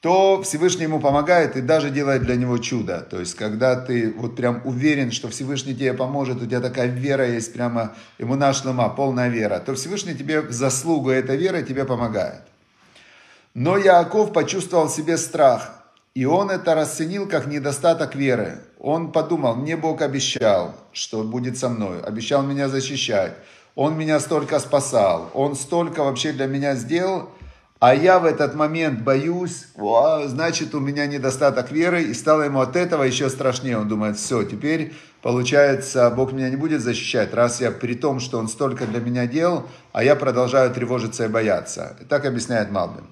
то 0.00 0.40
Всевышний 0.42 0.84
ему 0.84 0.98
помогает 0.98 1.56
и 1.56 1.60
даже 1.60 1.90
делает 1.90 2.22
для 2.22 2.36
него 2.36 2.56
чудо. 2.56 3.06
То 3.10 3.20
есть, 3.20 3.34
когда 3.34 3.76
ты 3.76 4.12
вот 4.16 4.34
прям 4.34 4.62
уверен, 4.64 5.12
что 5.12 5.28
Всевышний 5.28 5.74
тебе 5.74 5.92
поможет, 5.92 6.40
у 6.40 6.46
тебя 6.46 6.60
такая 6.60 6.86
вера 6.86 7.28
есть, 7.28 7.52
прямо 7.52 7.94
ему 8.18 8.34
нашлыма, 8.34 8.88
полная 8.88 9.28
вера, 9.28 9.60
то 9.60 9.74
Всевышний 9.74 10.14
тебе 10.14 10.40
в 10.40 10.52
заслугу 10.52 11.10
этой 11.10 11.36
веры 11.36 11.62
тебе 11.62 11.84
помогает. 11.84 12.40
Но 13.52 13.76
Яаков 13.76 14.32
почувствовал 14.32 14.88
в 14.88 14.92
себе 14.92 15.18
страх, 15.18 15.72
и 16.14 16.24
он 16.24 16.50
это 16.50 16.74
расценил 16.74 17.28
как 17.28 17.46
недостаток 17.46 18.14
веры. 18.14 18.58
Он 18.78 19.12
подумал, 19.12 19.54
мне 19.54 19.76
Бог 19.76 20.00
обещал, 20.00 20.74
что 20.92 21.22
будет 21.24 21.58
со 21.58 21.68
мной, 21.68 22.00
обещал 22.00 22.42
меня 22.42 22.68
защищать, 22.68 23.34
он 23.74 23.98
меня 23.98 24.18
столько 24.18 24.60
спасал, 24.60 25.30
он 25.34 25.56
столько 25.56 26.04
вообще 26.04 26.32
для 26.32 26.46
меня 26.46 26.74
сделал– 26.74 27.28
а 27.80 27.94
я 27.94 28.18
в 28.18 28.26
этот 28.26 28.54
момент 28.54 29.00
боюсь, 29.00 29.68
о, 29.74 30.26
значит, 30.26 30.74
у 30.74 30.80
меня 30.80 31.06
недостаток 31.06 31.72
веры, 31.72 32.02
и 32.02 32.12
стало 32.12 32.42
ему 32.42 32.60
от 32.60 32.76
этого 32.76 33.04
еще 33.04 33.30
страшнее. 33.30 33.78
Он 33.78 33.88
думает, 33.88 34.18
все, 34.18 34.42
теперь, 34.42 34.92
получается, 35.22 36.10
Бог 36.10 36.32
меня 36.32 36.50
не 36.50 36.56
будет 36.56 36.82
защищать, 36.82 37.32
раз 37.32 37.62
я 37.62 37.70
при 37.70 37.94
том, 37.94 38.20
что 38.20 38.38
Он 38.38 38.48
столько 38.48 38.86
для 38.86 39.00
меня 39.00 39.26
делал, 39.26 39.66
а 39.92 40.04
я 40.04 40.14
продолжаю 40.14 40.70
тревожиться 40.74 41.24
и 41.24 41.28
бояться. 41.28 41.96
Так 42.10 42.26
объясняет 42.26 42.70
Малбин. 42.70 43.06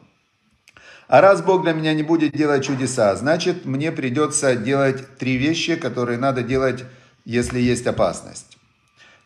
А 1.08 1.22
раз 1.22 1.40
Бог 1.40 1.62
для 1.62 1.72
меня 1.72 1.94
не 1.94 2.02
будет 2.02 2.32
делать 2.32 2.66
чудеса, 2.66 3.16
значит, 3.16 3.64
мне 3.64 3.90
придется 3.90 4.54
делать 4.54 5.16
три 5.16 5.38
вещи, 5.38 5.76
которые 5.76 6.18
надо 6.18 6.42
делать, 6.42 6.84
если 7.24 7.58
есть 7.58 7.86
опасность. 7.86 8.58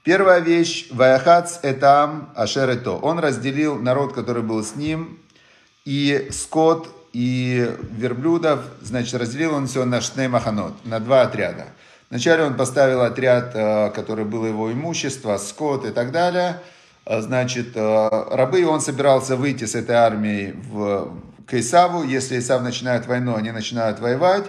Первая 0.04 0.40
вещь, 0.40 0.88
Ваяхац 0.90 1.58
Этам 1.62 2.30
Ашерето. 2.34 2.92
Он 2.92 3.18
разделил 3.18 3.78
народ, 3.78 4.12
который 4.12 4.42
был 4.42 4.64
с 4.64 4.75
ним, 4.75 5.18
и 5.84 6.28
скот, 6.30 6.88
и 7.12 7.70
верблюдов, 7.90 8.60
значит, 8.80 9.14
разделил 9.14 9.54
он 9.54 9.66
все 9.66 9.84
на 9.84 10.00
шней 10.00 10.28
маханот, 10.28 10.72
на 10.84 10.98
два 11.00 11.22
отряда. 11.22 11.66
Вначале 12.10 12.44
он 12.44 12.56
поставил 12.56 13.02
отряд, 13.02 13.52
э, 13.54 13.90
который 13.90 14.24
был 14.24 14.44
его 14.46 14.72
имущество, 14.72 15.36
скот 15.38 15.84
и 15.86 15.90
так 15.90 16.12
далее. 16.12 16.60
Э, 17.06 17.20
значит, 17.20 17.68
э, 17.74 18.08
рабы, 18.30 18.66
он 18.66 18.80
собирался 18.80 19.36
выйти 19.36 19.64
с 19.64 19.74
этой 19.74 19.96
армией 19.96 20.54
в, 20.70 21.10
к 21.46 21.54
Исаву. 21.54 22.02
Если 22.02 22.38
Исав 22.38 22.62
начинает 22.62 23.06
войну, 23.06 23.34
они 23.34 23.50
начинают 23.50 23.98
воевать, 23.98 24.44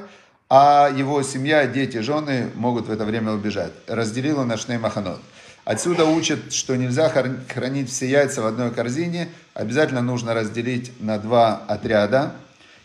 а 0.49 0.89
его 0.93 1.23
семья, 1.23 1.65
дети, 1.65 1.97
жены 1.99 2.49
могут 2.55 2.87
в 2.87 2.91
это 2.91 3.05
время 3.05 3.31
убежать. 3.31 3.71
Разделил 3.87 4.39
он 4.39 4.49
на 4.49 4.57
шней 4.57 4.77
маханот. 4.77 5.19
Отсюда 5.65 6.03
учат, 6.05 6.51
что 6.51 6.75
нельзя 6.75 7.09
хранить 7.09 7.89
все 7.89 8.09
яйца 8.09 8.41
в 8.41 8.45
одной 8.45 8.71
корзине, 8.71 9.29
обязательно 9.53 10.01
нужно 10.01 10.33
разделить 10.33 10.91
на 10.99 11.17
два 11.17 11.61
отряда. 11.67 12.33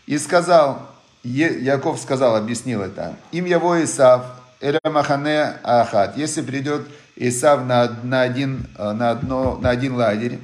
И 0.05 0.17
сказал, 0.17 0.89
Яков 1.23 1.99
сказал, 1.99 2.37
объяснил 2.37 2.81
это, 2.81 3.15
им 3.31 3.45
его 3.45 3.83
Исав, 3.83 4.25
Эля 4.61 4.79
Махане 4.83 5.57
Ахат, 5.63 6.17
если 6.17 6.41
придет 6.41 6.87
Исав 7.17 7.65
на, 7.65 7.89
на, 8.03 8.21
один, 8.21 8.65
на, 8.77 9.11
одно, 9.11 9.57
на 9.57 9.69
один 9.69 9.95
лагерь, 9.95 10.39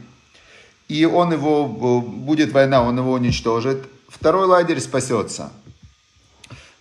и 0.90 1.06
он 1.06 1.32
его, 1.32 1.66
будет 1.66 2.52
война, 2.52 2.84
он 2.84 2.98
его 2.98 3.14
уничтожит, 3.14 3.86
второй 4.10 4.46
лагерь 4.46 4.82
спасется. 4.82 5.52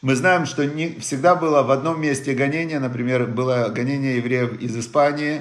Мы 0.04 0.16
знаем, 0.16 0.44
что 0.44 0.66
не 0.66 0.98
всегда 1.00 1.34
было 1.34 1.62
в 1.62 1.70
одном 1.70 1.98
месте 1.98 2.34
гонение, 2.34 2.78
например, 2.78 3.24
было 3.24 3.70
гонение 3.74 4.18
евреев 4.18 4.60
из 4.60 4.76
Испании, 4.76 5.40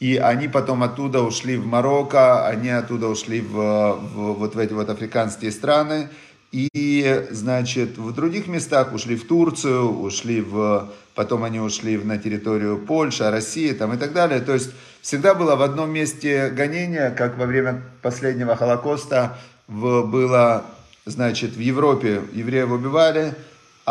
и 0.00 0.16
они 0.16 0.48
потом 0.48 0.82
оттуда 0.82 1.22
ушли 1.22 1.56
в 1.56 1.64
Марокко, 1.64 2.44
они 2.48 2.70
оттуда 2.70 3.06
ушли 3.06 3.40
в, 3.40 3.52
в 3.52 4.34
вот 4.34 4.56
в 4.56 4.58
эти 4.58 4.72
вот 4.72 4.90
африканские 4.90 5.52
страны, 5.52 6.08
и, 6.50 7.28
значит, 7.30 7.98
в 7.98 8.12
других 8.12 8.48
местах 8.48 8.92
ушли 8.92 9.14
в 9.14 9.28
Турцию, 9.28 10.00
ушли 10.00 10.40
в, 10.40 10.88
потом 11.14 11.44
они 11.44 11.60
ушли 11.60 11.96
на 11.96 12.18
территорию 12.18 12.78
Польши, 12.78 13.30
России 13.30 13.72
там 13.72 13.94
и 13.94 13.96
так 13.96 14.12
далее. 14.12 14.40
То 14.40 14.54
есть 14.54 14.72
всегда 15.02 15.36
было 15.36 15.54
в 15.54 15.62
одном 15.62 15.88
месте 15.92 16.50
гонение, 16.50 17.10
как 17.16 17.38
во 17.38 17.46
время 17.46 17.84
последнего 18.02 18.56
Холокоста 18.56 19.38
в, 19.68 20.02
было, 20.02 20.64
значит, 21.06 21.52
в 21.54 21.60
Европе. 21.60 22.22
Евреев 22.32 22.72
убивали, 22.72 23.36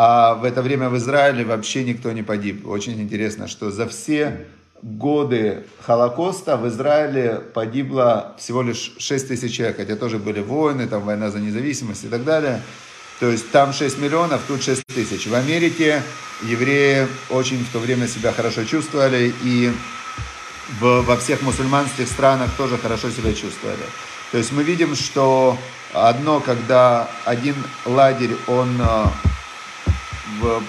а 0.02 0.34
в 0.34 0.44
это 0.44 0.62
время 0.62 0.88
в 0.88 0.96
Израиле 0.96 1.44
вообще 1.44 1.84
никто 1.84 2.10
не 2.12 2.22
погиб. 2.22 2.66
Очень 2.66 2.98
интересно, 3.02 3.46
что 3.46 3.70
за 3.70 3.86
все 3.86 4.46
годы 4.80 5.64
Холокоста 5.86 6.56
в 6.56 6.66
Израиле 6.68 7.42
погибло 7.52 8.34
всего 8.38 8.62
лишь 8.62 8.94
6 8.96 9.28
тысяч 9.28 9.54
человек, 9.54 9.76
хотя 9.76 9.96
тоже 9.96 10.16
были 10.16 10.40
войны, 10.40 10.86
там 10.86 11.02
война 11.02 11.30
за 11.30 11.38
независимость 11.38 12.04
и 12.04 12.08
так 12.08 12.24
далее. 12.24 12.62
То 13.18 13.28
есть 13.28 13.50
там 13.50 13.74
6 13.74 13.98
миллионов, 13.98 14.40
тут 14.48 14.62
6 14.62 14.86
тысяч. 14.86 15.26
В 15.26 15.34
Америке 15.34 16.00
евреи 16.44 17.06
очень 17.28 17.62
в 17.62 17.70
то 17.70 17.78
время 17.78 18.08
себя 18.08 18.32
хорошо 18.32 18.64
чувствовали 18.64 19.34
и 19.44 19.70
в, 20.80 21.02
во 21.02 21.16
всех 21.18 21.42
мусульманских 21.42 22.08
странах 22.08 22.48
тоже 22.56 22.78
хорошо 22.78 23.10
себя 23.10 23.34
чувствовали. 23.34 23.84
То 24.32 24.38
есть 24.38 24.50
мы 24.52 24.62
видим, 24.62 24.94
что 24.94 25.58
одно, 25.92 26.40
когда 26.40 27.10
один 27.26 27.56
лагерь, 27.84 28.34
он 28.46 28.80
э, 28.80 29.04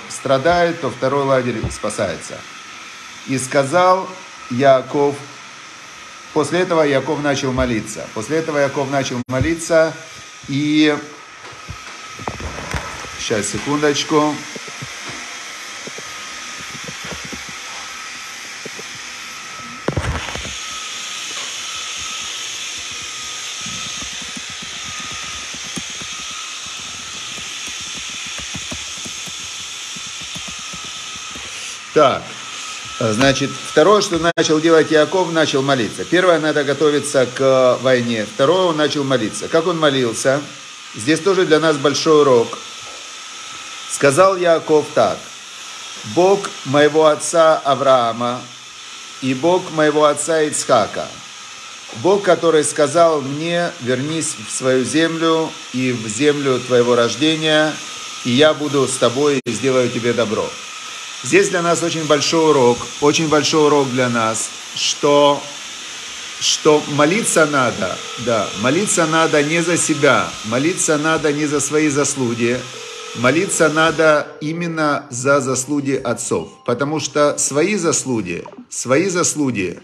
страдает, 0.10 0.82
то 0.82 0.89
второй 0.89 1.24
лагерь 1.24 1.62
спасается. 1.72 2.38
И 3.27 3.38
сказал 3.38 4.08
Яков, 4.50 5.15
после 6.34 6.62
этого 6.62 6.84
Яков 6.84 7.22
начал 7.22 7.51
молиться. 7.51 8.08
После 8.13 8.38
этого 8.38 8.58
Яков 8.58 8.89
начал 8.89 9.22
молиться 9.27 9.94
и... 10.48 10.98
Сейчас, 13.20 13.48
секундочку. 13.48 14.36
Так, 31.93 32.24
значит, 33.00 33.50
второе, 33.50 34.01
что 34.01 34.19
начал 34.38 34.60
делать 34.60 34.91
Яков, 34.91 35.31
начал 35.31 35.62
молиться. 35.62 36.05
Первое, 36.05 36.39
надо 36.39 36.63
готовиться 36.63 37.25
к 37.25 37.77
войне. 37.81 38.25
Второе, 38.25 38.67
он 38.67 38.77
начал 38.77 39.03
молиться. 39.03 39.48
Как 39.48 39.67
он 39.67 39.77
молился? 39.77 40.41
Здесь 40.95 41.19
тоже 41.19 41.45
для 41.45 41.60
нас 41.60 41.77
большой 41.77 42.21
урок. 42.21 42.57
Сказал 43.89 44.38
Яков 44.38 44.86
так. 44.93 45.17
Бог 46.15 46.50
моего 46.65 47.07
отца 47.07 47.57
Авраама 47.57 48.41
и 49.21 49.33
Бог 49.33 49.69
моего 49.71 50.05
отца 50.05 50.41
Ицхака, 50.41 51.07
Бог, 51.98 52.24
который 52.24 52.63
сказал 52.63 53.21
мне, 53.21 53.69
вернись 53.81 54.36
в 54.48 54.50
свою 54.50 54.83
землю 54.83 55.51
и 55.74 55.91
в 55.91 56.07
землю 56.07 56.60
твоего 56.60 56.95
рождения, 56.95 57.71
и 58.25 58.31
я 58.31 58.53
буду 58.53 58.88
с 58.88 58.95
тобой 58.98 59.41
и 59.45 59.51
сделаю 59.51 59.89
тебе 59.89 60.13
добро. 60.13 60.50
Здесь 61.23 61.49
для 61.49 61.61
нас 61.61 61.83
очень 61.83 62.07
большой 62.07 62.49
урок, 62.49 62.79
очень 62.99 63.29
большой 63.29 63.67
урок 63.67 63.91
для 63.91 64.09
нас, 64.09 64.49
что, 64.75 65.39
что 66.39 66.81
молиться 66.95 67.45
надо, 67.45 67.95
да, 68.25 68.49
молиться 68.61 69.05
надо 69.05 69.43
не 69.43 69.61
за 69.61 69.77
себя, 69.77 70.27
молиться 70.45 70.97
надо 70.97 71.31
не 71.31 71.45
за 71.45 71.59
свои 71.59 71.89
заслуги, 71.89 72.59
молиться 73.17 73.69
надо 73.69 74.35
именно 74.41 75.05
за 75.11 75.41
заслуги 75.41 75.93
отцов, 75.93 76.49
потому 76.65 76.99
что 76.99 77.37
свои 77.37 77.75
заслуги, 77.75 78.43
свои 78.69 79.07
заслуги, 79.07 79.79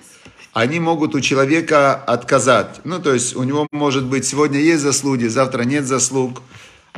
они 0.54 0.80
могут 0.80 1.14
у 1.14 1.22
человека 1.22 1.94
отказать. 1.94 2.82
Ну, 2.84 2.98
то 3.00 3.14
есть 3.14 3.36
у 3.36 3.44
него 3.44 3.68
может 3.72 4.06
быть 4.06 4.26
сегодня 4.26 4.60
есть 4.60 4.82
заслуги, 4.82 5.28
завтра 5.28 5.62
нет 5.66 5.86
заслуг. 5.86 6.42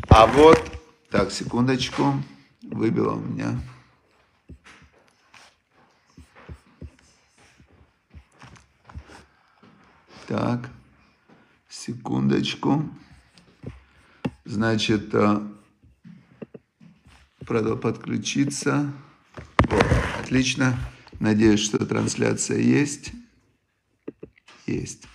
А 0.08 0.28
вот, 0.28 0.64
так, 1.12 1.30
секундочку, 1.30 2.24
выбило 2.62 3.16
у 3.16 3.20
меня. 3.20 3.60
Так, 10.30 10.70
секундочку. 11.68 12.88
Значит, 14.46 15.10
э, 15.12 15.40
продал 17.48 17.78
подключиться. 17.78 18.94
Вот, 19.64 19.86
отлично. 20.22 20.78
Надеюсь, 21.20 21.62
что 21.62 21.84
трансляция 21.84 22.60
есть. 22.60 23.12
Есть. 24.68 25.08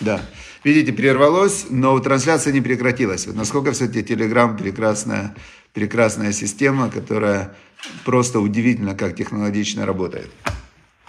Да. 0.00 0.20
Видите, 0.62 0.92
прервалось, 0.92 1.68
но 1.70 1.98
трансляция 1.98 2.52
не 2.52 2.60
прекратилась. 2.60 3.26
Вот 3.26 3.34
насколько 3.34 3.72
все-таки 3.72 4.12
Telegram 4.12 4.58
прекрасная, 4.58 5.34
прекрасная 5.72 6.32
система, 6.32 6.90
которая 6.90 7.56
просто 8.04 8.40
удивительно, 8.40 8.94
как 8.94 9.16
технологично 9.16 9.86
работает. 9.86 10.30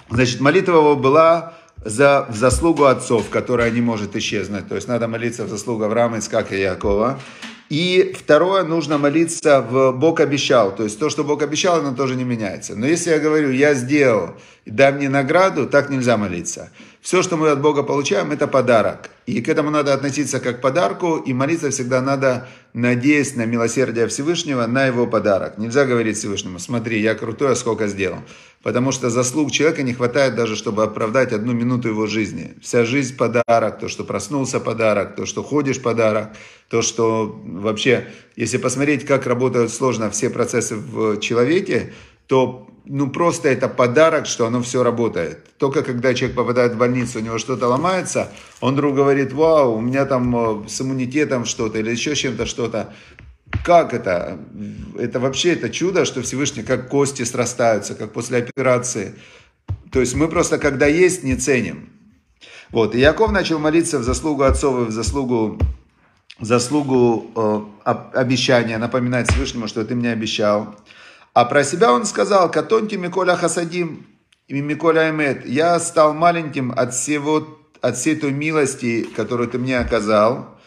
Значит, 0.09 0.39
молитва 0.39 0.95
была 0.95 1.56
за, 1.83 2.25
в 2.29 2.35
заслугу 2.35 2.85
отцов, 2.85 3.29
которая 3.29 3.71
не 3.71 3.81
может 3.81 4.15
исчезнуть. 4.15 4.67
То 4.67 4.75
есть 4.75 4.87
надо 4.87 5.07
молиться 5.07 5.45
в 5.45 5.49
заслугу 5.49 5.83
Авраама, 5.83 6.19
Искака 6.19 6.55
и 6.55 6.61
Якова. 6.61 7.19
И 7.69 8.15
второе, 8.17 8.63
нужно 8.63 8.97
молиться 8.97 9.61
в 9.61 9.91
Бог 9.91 10.21
обещал. 10.21 10.73
То 10.73 10.83
есть 10.83 10.99
то, 10.99 11.09
что 11.09 11.23
Бог 11.23 11.41
обещал, 11.43 11.79
оно 11.79 11.93
тоже 11.93 12.15
не 12.15 12.23
меняется. 12.23 12.75
Но 12.75 12.87
если 12.87 13.09
я 13.09 13.19
говорю, 13.19 13.51
я 13.51 13.73
сделал, 13.73 14.35
дай 14.65 14.93
мне 14.93 15.09
награду, 15.09 15.67
так 15.67 15.89
нельзя 15.89 16.15
молиться. 16.17 16.71
Все, 17.07 17.23
что 17.23 17.37
мы 17.37 17.51
от 17.51 17.61
Бога 17.61 17.83
получаем, 17.83 18.33
это 18.33 18.47
подарок. 18.47 19.11
И 19.27 19.41
к 19.41 19.47
этому 19.47 19.69
надо 19.69 19.93
относиться 19.93 20.41
как 20.41 20.57
к 20.57 20.61
подарку, 20.61 21.15
и 21.15 21.31
молиться 21.31 21.69
всегда 21.69 22.01
надо, 22.01 22.49
надеясь 22.73 23.33
на 23.37 23.45
милосердие 23.45 24.07
Всевышнего, 24.07 24.67
на 24.67 24.87
его 24.87 25.07
подарок. 25.07 25.57
Нельзя 25.57 25.85
говорить 25.85 26.17
Всевышнему, 26.17 26.59
смотри, 26.59 26.99
я 26.99 27.15
крутой, 27.15 27.53
а 27.53 27.55
сколько 27.55 27.87
сделал. 27.87 28.19
Потому 28.61 28.91
что 28.91 29.09
заслуг 29.09 29.51
человека 29.51 29.83
не 29.83 29.93
хватает 29.93 30.35
даже, 30.35 30.57
чтобы 30.57 30.83
оправдать 30.83 31.31
одну 31.31 31.53
минуту 31.53 31.87
его 31.87 32.07
жизни. 32.07 32.55
Вся 32.61 32.83
жизнь 32.83 33.15
подарок, 33.15 33.79
то, 33.79 33.87
что 33.87 34.03
проснулся 34.03 34.59
подарок, 34.59 35.15
то, 35.15 35.25
что 35.25 35.43
ходишь 35.43 35.81
подарок, 35.81 36.31
то, 36.67 36.81
что 36.81 37.41
вообще, 37.45 38.07
если 38.35 38.57
посмотреть, 38.57 39.05
как 39.05 39.27
работают 39.27 39.71
сложно 39.71 40.09
все 40.09 40.29
процессы 40.29 40.75
в 40.75 41.21
человеке, 41.21 41.93
то 42.27 42.67
ну 42.85 43.09
просто 43.09 43.49
это 43.49 43.67
подарок, 43.67 44.25
что 44.25 44.45
оно 44.45 44.61
все 44.61 44.83
работает. 44.83 45.57
Только 45.57 45.83
когда 45.83 46.13
человек 46.13 46.37
попадает 46.37 46.73
в 46.73 46.77
больницу, 46.77 47.19
у 47.19 47.21
него 47.21 47.37
что-то 47.37 47.67
ломается, 47.67 48.31
он 48.61 48.73
вдруг 48.73 48.95
говорит, 48.95 49.33
вау, 49.33 49.75
у 49.75 49.81
меня 49.81 50.05
там 50.05 50.63
э, 50.63 50.69
с 50.69 50.81
иммунитетом 50.81 51.45
что-то 51.45 51.79
или 51.79 51.91
еще 51.91 52.15
чем-то 52.15 52.45
что-то. 52.45 52.93
Как 53.63 53.93
это? 53.93 54.39
Это 54.97 55.19
вообще 55.19 55.53
это 55.53 55.69
чудо, 55.69 56.05
что 56.05 56.21
Всевышний, 56.21 56.63
как 56.63 56.89
кости 56.89 57.23
срастаются, 57.23 57.95
как 57.95 58.13
после 58.13 58.39
операции. 58.39 59.15
То 59.91 59.99
есть 59.99 60.15
мы 60.15 60.27
просто, 60.27 60.57
когда 60.57 60.85
есть, 60.85 61.23
не 61.23 61.35
ценим. 61.35 61.89
Вот, 62.71 62.95
и 62.95 62.99
Яков 62.99 63.31
начал 63.31 63.59
молиться 63.59 63.99
в 63.99 64.03
заслугу 64.03 64.43
отцов 64.43 64.87
и 64.87 64.91
в 64.91 64.91
заслугу, 64.91 65.57
в 66.39 66.45
заслугу 66.45 67.31
э, 67.35 67.61
обещания, 68.13 68.77
напоминать 68.77 69.31
Всевышнему, 69.31 69.67
что 69.67 69.85
ты 69.85 69.95
мне 69.95 70.11
обещал. 70.11 70.75
А 71.37 71.45
про 71.45 71.63
себя 71.63 71.93
он 71.93 72.07
сказал, 72.07 72.49
«Катонти 72.49 72.95
Миколя 72.95 73.35
Хасадим, 73.35 74.07
Миколя 74.49 75.11
Эмет, 75.11 75.45
я 75.45 75.79
стал 75.79 76.15
маленьким 76.15 76.73
от, 76.75 76.95
всего, 76.95 77.47
от 77.79 77.95
всей 77.95 78.15
той 78.15 78.31
милости, 78.31 79.07
которую 79.15 79.47
ты 79.47 79.59
мне 79.59 79.77
оказал. 79.77 80.57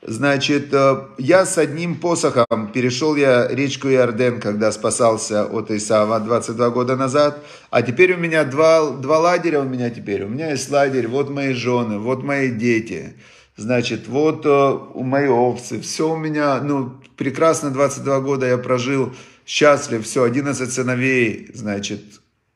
Значит, 0.00 0.72
э, 0.72 0.96
я 1.18 1.44
с 1.44 1.58
одним 1.58 1.96
посохом 1.96 2.70
перешел 2.72 3.16
я 3.16 3.48
речку 3.48 3.88
Иорден, 3.88 4.38
когда 4.40 4.70
спасался 4.70 5.44
от 5.44 5.72
Исава 5.72 6.20
22 6.20 6.70
года 6.70 6.94
назад. 6.94 7.40
А 7.70 7.82
теперь 7.82 8.14
у 8.14 8.16
меня 8.16 8.44
два, 8.44 8.90
два 8.90 9.18
лагеря 9.18 9.58
у 9.58 9.64
меня 9.64 9.90
теперь. 9.90 10.22
У 10.22 10.28
меня 10.28 10.50
есть 10.50 10.70
лагерь, 10.70 11.08
вот 11.08 11.30
мои 11.30 11.52
жены, 11.52 11.98
вот 11.98 12.22
мои 12.22 12.48
дети. 12.52 13.16
Значит, 13.56 14.06
вот 14.06 14.46
э, 14.46 14.78
у 14.94 15.02
мои 15.02 15.26
овцы. 15.26 15.80
Все 15.80 16.08
у 16.08 16.16
меня, 16.16 16.60
ну, 16.62 16.92
прекрасно 17.16 17.70
22 17.70 18.20
года 18.20 18.46
я 18.46 18.56
прожил 18.56 19.12
счастлив, 19.52 20.02
все, 20.06 20.22
11 20.22 20.72
сыновей, 20.72 21.50
значит, 21.52 22.00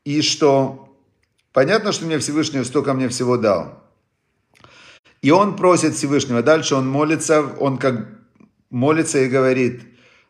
и 0.03 0.23
что? 0.23 0.97
Понятно, 1.53 1.91
что 1.91 2.07
мне 2.07 2.17
Всевышний 2.17 2.63
столько 2.63 2.95
мне 2.95 3.07
всего 3.07 3.37
дал. 3.37 3.83
И 5.21 5.29
он 5.29 5.55
просит 5.55 5.93
Всевышнего, 5.93 6.41
дальше 6.41 6.73
он 6.73 6.89
молится, 6.89 7.43
он 7.59 7.77
как 7.77 8.07
молится 8.71 9.19
и 9.19 9.29
говорит, 9.29 9.83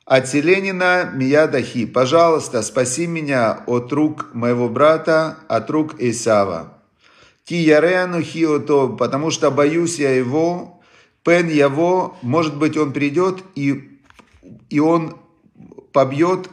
«Ателенина 0.03 1.09
Миядахи, 1.15 1.85
пожалуйста, 1.85 2.61
спаси 2.61 3.07
меня 3.07 3.63
от 3.65 3.93
рук 3.93 4.31
моего 4.33 4.67
брата, 4.67 5.37
от 5.47 5.69
рук 5.69 5.95
Исава. 5.99 6.81
Ки 7.45 7.53
ярену 7.53 8.21
хиото, 8.21 8.87
потому 8.87 9.31
что 9.31 9.51
боюсь 9.51 9.99
я 9.99 10.13
его, 10.13 10.81
пен 11.23 11.47
его, 11.47 12.17
может 12.21 12.57
быть, 12.57 12.75
он 12.75 12.91
придет 12.91 13.41
и, 13.55 14.01
и 14.69 14.79
он 14.81 15.15
побьет 15.97 16.47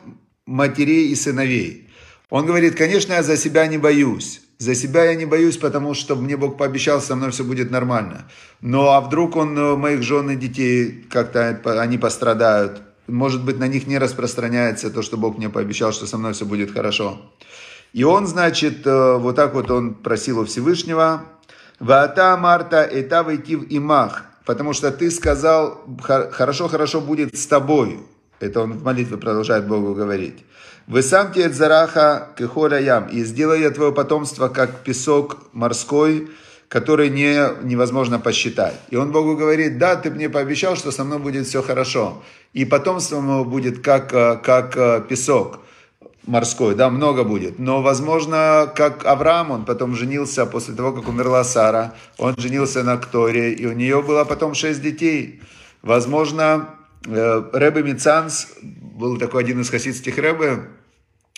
матерей 0.47 1.11
и 1.11 1.15
сыновей. 1.15 1.91
Он 2.31 2.47
говорит, 2.47 2.77
конечно, 2.77 3.13
я 3.13 3.23
за 3.23 3.37
себя 3.37 3.67
не 3.67 3.77
боюсь. 3.77 4.41
За 4.57 4.75
себя 4.75 5.05
я 5.05 5.15
не 5.17 5.27
боюсь, 5.27 5.59
потому 5.59 5.93
что 5.93 6.17
мне 6.17 6.39
Бог 6.39 6.57
пообещал, 6.57 7.03
со 7.03 7.15
мной 7.15 7.31
все 7.31 7.45
будет 7.45 7.71
нормально. 7.71 8.25
Но 8.63 8.93
а 8.93 9.03
вдруг 9.03 9.37
он 9.37 9.59
э, 9.59 9.77
моих 9.77 10.03
жен 10.03 10.31
и 10.31 10.37
детей 10.37 11.05
как-то 11.11 11.61
они 11.83 11.99
пострадают? 11.99 12.81
Может 13.07 13.45
быть, 13.45 13.59
на 13.59 13.69
них 13.69 13.87
не 13.87 13.99
распространяется 13.99 14.91
то, 14.91 15.03
что 15.03 15.19
Бог 15.19 15.37
мне 15.37 15.51
пообещал, 15.51 15.93
что 15.93 16.07
со 16.07 16.17
мной 16.17 16.33
все 16.33 16.47
будет 16.47 16.73
хорошо. 16.73 17.21
И 17.93 18.03
он, 18.03 18.27
значит, 18.27 18.87
э, 18.87 19.19
вот 19.19 19.37
так 19.37 19.53
вот 19.53 19.71
он 19.71 19.93
просил 19.93 20.39
у 20.39 20.45
Всевышнего. 20.47 21.23
Ваата 21.81 22.35
Марта 22.41 22.79
это 22.79 23.23
войти 23.23 23.57
в 23.57 23.67
имах, 23.69 24.25
потому 24.47 24.73
что 24.73 24.91
ты 24.91 25.11
сказал, 25.11 25.85
хорошо, 26.33 26.69
хорошо 26.69 27.03
будет 27.03 27.37
с 27.37 27.47
тобой. 27.47 28.01
Это 28.45 28.61
он 28.61 28.75
в 28.75 28.85
молитве 28.85 29.17
продолжает 29.17 29.67
Богу 29.67 29.95
говорить. 29.95 30.45
«Вы 30.87 31.03
сам 31.03 31.33
зараха 31.53 32.29
кехоля 32.37 32.79
ям, 32.79 33.09
и 33.09 33.25
сделай 33.25 33.63
я 33.63 33.71
твое 33.71 33.91
потомство, 33.91 34.49
как 34.49 34.81
песок 34.85 35.39
морской, 35.53 36.29
который 36.69 37.09
не, 37.09 37.49
невозможно 37.63 38.19
посчитать». 38.19 38.75
И 38.91 38.97
он 38.97 39.11
Богу 39.11 39.35
говорит, 39.37 39.79
да, 39.79 39.97
ты 39.97 40.11
мне 40.11 40.29
пообещал, 40.29 40.77
что 40.77 40.91
со 40.93 41.05
мной 41.05 41.19
будет 41.19 41.47
все 41.47 41.63
хорошо. 41.63 42.23
И 42.53 42.67
потомство 42.67 43.17
его 43.17 43.45
будет 43.45 43.83
как, 43.83 44.13
э, 44.13 44.37
как 44.43 44.77
э, 44.77 45.03
песок 45.09 45.61
морской, 46.27 46.75
да, 46.75 46.91
много 46.91 47.25
будет. 47.25 47.59
Но, 47.59 47.83
возможно, 47.83 48.71
как 48.77 49.07
Авраам, 49.07 49.51
он 49.51 49.65
потом 49.65 49.95
женился 49.95 50.47
после 50.47 50.75
того, 50.75 50.93
как 50.93 51.09
умерла 51.09 51.45
Сара, 51.45 51.95
он 52.19 52.35
женился 52.37 52.83
на 52.83 52.97
Кторе, 52.97 53.53
и 53.53 53.67
у 53.67 53.73
нее 53.73 54.03
было 54.03 54.25
потом 54.25 54.55
шесть 54.55 54.83
детей. 54.83 55.41
Возможно, 55.83 56.69
Рэбе 57.07 57.83
Мицанс 57.83 58.49
был 58.63 59.19
такой 59.19 59.43
один 59.43 59.61
из 59.61 59.71
хасидских 59.71 60.19
рэбе, 60.19 60.69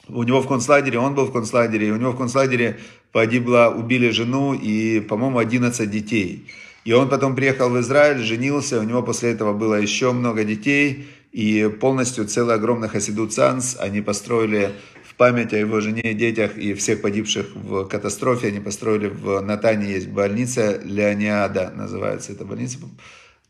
у 0.09 0.23
него 0.23 0.41
в 0.41 0.47
концлагере, 0.47 0.99
он 0.99 1.15
был 1.15 1.27
в 1.27 1.33
концлагере, 1.33 1.89
и 1.89 1.91
у 1.91 1.97
него 1.97 2.13
в 2.13 2.17
концлагере 2.17 2.79
погибла, 3.13 3.75
убили 3.77 4.11
жену 4.11 4.55
и, 4.55 5.01
по-моему, 5.01 5.39
11 5.39 5.91
детей. 5.91 6.47
И 6.85 6.93
он 6.93 7.09
потом 7.09 7.35
приехал 7.35 7.69
в 7.69 7.81
Израиль, 7.81 8.19
женился, 8.19 8.79
у 8.79 8.85
него 8.85 9.03
после 9.03 9.33
этого 9.33 9.53
было 9.53 9.75
еще 9.75 10.13
много 10.13 10.45
детей, 10.45 11.09
и 11.33 11.69
полностью 11.81 12.27
целый 12.27 12.55
огромный 12.55 12.89
хасиду 12.89 13.27
Цанс. 13.27 13.77
Они 13.81 14.01
построили 14.01 14.71
в 15.05 15.17
память 15.17 15.53
о 15.53 15.59
его 15.59 15.81
жене 15.81 16.13
и 16.13 16.15
детях 16.15 16.57
и 16.57 16.75
всех 16.75 17.03
погибших 17.03 17.57
в 17.57 17.87
катастрофе, 17.87 18.49
они 18.49 18.61
построили 18.61 19.09
в 19.09 19.41
Натане 19.41 19.93
есть 19.93 20.09
больница 20.09 20.81
Леониада, 20.85 21.73
называется 21.75 22.33
эта 22.33 22.45
больница, 22.45 22.79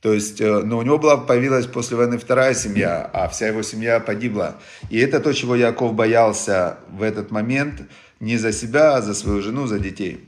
То 0.01 0.13
есть, 0.13 0.41
э, 0.41 0.63
но 0.63 0.79
у 0.79 0.83
него 0.83 0.99
была, 0.99 1.17
появилась 1.17 1.67
после 1.67 1.97
войны 1.97 2.19
вторая 2.19 2.55
семья, 2.55 3.11
а 3.13 3.29
вся 3.29 3.49
его 3.49 3.63
семья 3.63 4.01
погибла. 4.01 4.57
И 4.91 4.99
это 4.99 5.21
то, 5.21 5.33
чего 5.33 5.57
Яков 5.57 5.95
боялся 5.95 6.79
в 6.91 7.03
этот 7.03 7.31
момент, 7.31 7.83
не 8.21 8.37
за 8.39 8.53
себя, 8.53 8.97
а 8.97 9.03
за 9.03 9.15
свою 9.15 9.43
жену, 9.43 9.67
за 9.67 9.79
детей. 9.79 10.21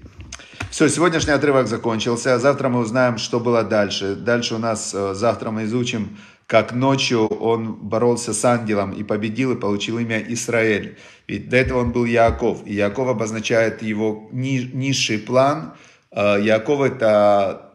Все, 0.71 0.89
сегодняшний 0.89 1.33
отрывок 1.33 1.67
закончился. 1.67 2.39
Завтра 2.39 2.69
мы 2.69 2.81
узнаем, 2.81 3.19
что 3.19 3.41
было 3.41 3.63
дальше. 3.63 4.15
Дальше 4.15 4.55
у 4.55 4.59
нас, 4.59 4.95
э, 4.95 5.15
завтра 5.15 5.51
мы 5.51 5.65
изучим, 5.65 6.19
как 6.47 6.73
ночью 6.73 7.27
он 7.27 7.75
боролся 7.75 8.33
с 8.33 8.45
ангелом 8.45 8.93
и 8.93 9.03
победил, 9.03 9.53
и 9.53 9.61
получил 9.61 9.99
имя 9.99 10.19
Израиль. 10.29 10.97
Ведь 11.27 11.49
до 11.49 11.57
этого 11.57 11.81
он 11.81 11.93
был 11.93 12.05
Яков. 12.05 12.67
И 12.67 12.75
Яков 12.75 13.09
обозначает 13.09 13.83
его 13.83 14.29
низший 14.33 15.19
план. 15.19 15.75
Э, 16.11 16.37
Яков 16.41 16.83
это 16.83 17.68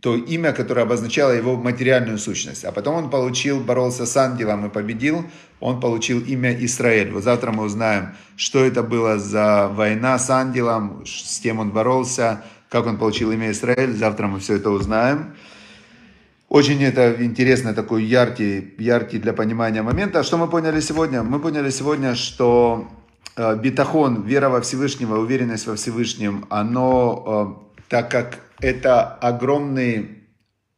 то 0.00 0.16
имя, 0.16 0.52
которое 0.52 0.82
обозначало 0.82 1.32
его 1.32 1.56
материальную 1.56 2.18
сущность. 2.18 2.64
А 2.64 2.72
потом 2.72 2.94
он 2.96 3.10
получил, 3.10 3.60
боролся 3.60 4.06
с 4.06 4.16
ангелом 4.16 4.66
и 4.66 4.70
победил, 4.70 5.24
он 5.60 5.80
получил 5.80 6.20
имя 6.20 6.54
Израиль. 6.64 7.10
Вот 7.12 7.24
завтра 7.24 7.52
мы 7.52 7.64
узнаем, 7.64 8.14
что 8.36 8.64
это 8.64 8.82
было 8.82 9.18
за 9.18 9.68
война 9.68 10.18
с 10.18 10.30
ангелом, 10.30 11.04
с 11.06 11.40
кем 11.40 11.58
он 11.58 11.70
боролся, 11.70 12.42
как 12.68 12.86
он 12.86 12.96
получил 12.96 13.32
имя 13.32 13.50
Израиль. 13.50 13.92
Завтра 13.96 14.26
мы 14.26 14.38
все 14.38 14.56
это 14.56 14.70
узнаем. 14.70 15.34
Очень 16.50 16.82
это 16.82 17.22
интересно, 17.22 17.74
такой 17.74 18.02
яркий, 18.02 18.74
яркий 18.78 19.18
для 19.18 19.32
понимания 19.32 19.82
момент. 19.82 20.16
А 20.16 20.24
что 20.24 20.36
мы 20.36 20.48
поняли 20.48 20.80
сегодня? 20.80 21.22
Мы 21.22 21.38
поняли 21.38 21.70
сегодня, 21.70 22.16
что 22.16 22.88
э, 23.36 23.56
битахон, 23.56 24.22
вера 24.22 24.48
во 24.48 24.60
Всевышнего, 24.60 25.18
уверенность 25.18 25.68
во 25.68 25.76
Всевышнем, 25.76 26.46
оно, 26.50 27.62
э, 27.69 27.69
так 27.90 28.08
как 28.08 28.38
это 28.60 29.02
огромный 29.02 30.22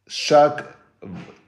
шаг 0.07 0.75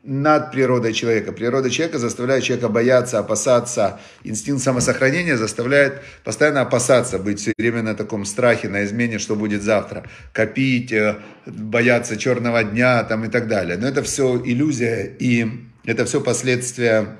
над 0.03 0.51
природой 0.51 0.93
человека. 0.93 1.31
Природа 1.31 1.71
человека 1.71 1.97
заставляет 1.97 2.43
человека 2.43 2.69
бояться, 2.69 3.17
опасаться. 3.17 3.99
Инстинкт 4.23 4.63
самосохранения 4.63 5.35
заставляет 5.35 6.03
постоянно 6.23 6.61
опасаться, 6.61 7.17
быть 7.17 7.39
все 7.39 7.51
время 7.57 7.81
на 7.81 7.95
таком 7.95 8.25
страхе, 8.25 8.69
на 8.69 8.85
измене, 8.85 9.17
что 9.17 9.35
будет 9.35 9.63
завтра. 9.63 10.03
Копить, 10.33 10.91
э, 10.91 11.15
бояться 11.47 12.15
черного 12.15 12.63
дня 12.63 13.03
там, 13.03 13.25
и 13.25 13.29
так 13.29 13.47
далее. 13.47 13.77
Но 13.77 13.87
это 13.87 14.03
все 14.03 14.39
иллюзия, 14.45 15.15
и 15.17 15.47
это 15.83 16.05
все 16.05 16.21
последствия 16.21 17.17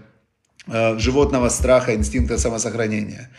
э, 0.68 1.00
животного 1.00 1.50
страха, 1.50 1.96
инстинкта 1.96 2.38
самосохранения. 2.38 3.32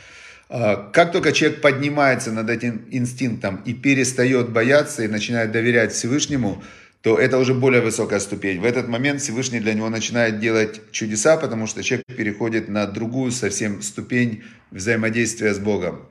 А, 0.49 0.91
как 0.93 1.13
только 1.13 1.33
человек 1.33 1.61
поднимается 1.61 2.33
над 2.33 2.51
этим 2.51 2.87
инстинктом 2.91 3.63
и 3.65 3.75
перестает 3.75 4.51
бояться 4.51 5.03
и 5.03 5.09
начинает 5.09 5.51
доверять 5.51 5.93
Всевышнему, 5.93 6.63
то 7.03 7.19
это 7.19 7.39
уже 7.39 7.55
более 7.55 7.83
высокая 7.83 8.21
ступень. 8.21 8.61
В 8.61 8.65
этот 8.65 8.89
момент 8.89 9.21
Всевышний 9.21 9.61
для 9.61 9.75
него 9.75 9.89
начинает 9.91 10.41
делать 10.41 10.81
чудеса, 10.93 11.37
потому 11.37 11.67
что 11.67 11.83
человек 11.83 12.07
переходит 12.07 12.69
на 12.69 12.87
другую 12.87 13.33
совсем 13.33 13.83
ступень 13.83 14.43
взаимодействия 14.71 15.53
с 15.55 15.59
Богом. 15.59 16.07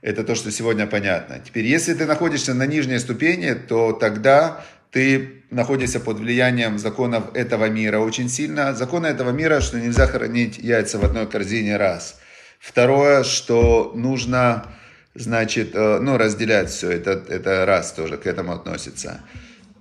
Это 0.00 0.24
то, 0.24 0.34
что 0.34 0.50
сегодня 0.50 0.86
понятно. 0.86 1.40
Теперь, 1.44 1.66
если 1.66 1.94
ты 1.94 2.06
находишься 2.06 2.54
на 2.54 2.66
нижней 2.66 2.98
ступени, 2.98 3.54
то 3.54 3.92
тогда 3.92 4.64
ты 4.90 5.42
находишься 5.50 5.98
под 5.98 6.18
влиянием 6.18 6.78
законов 6.78 7.34
этого 7.34 7.68
мира 7.68 7.98
очень 7.98 8.28
сильно. 8.28 8.74
Законы 8.74 9.06
этого 9.06 9.30
мира, 9.30 9.60
что 9.60 9.78
нельзя 9.80 10.06
хранить 10.06 10.58
яйца 10.58 10.98
в 10.98 11.04
одной 11.04 11.26
корзине 11.26 11.76
раз– 11.76 12.18
Второе, 12.58 13.22
что 13.22 13.92
нужно, 13.94 14.66
значит, 15.14 15.74
э, 15.74 15.98
ну, 16.00 16.18
разделять 16.18 16.70
все, 16.70 16.90
это, 16.90 17.22
это 17.28 17.64
раз 17.66 17.92
тоже 17.92 18.16
к 18.16 18.26
этому 18.26 18.52
относится. 18.52 19.20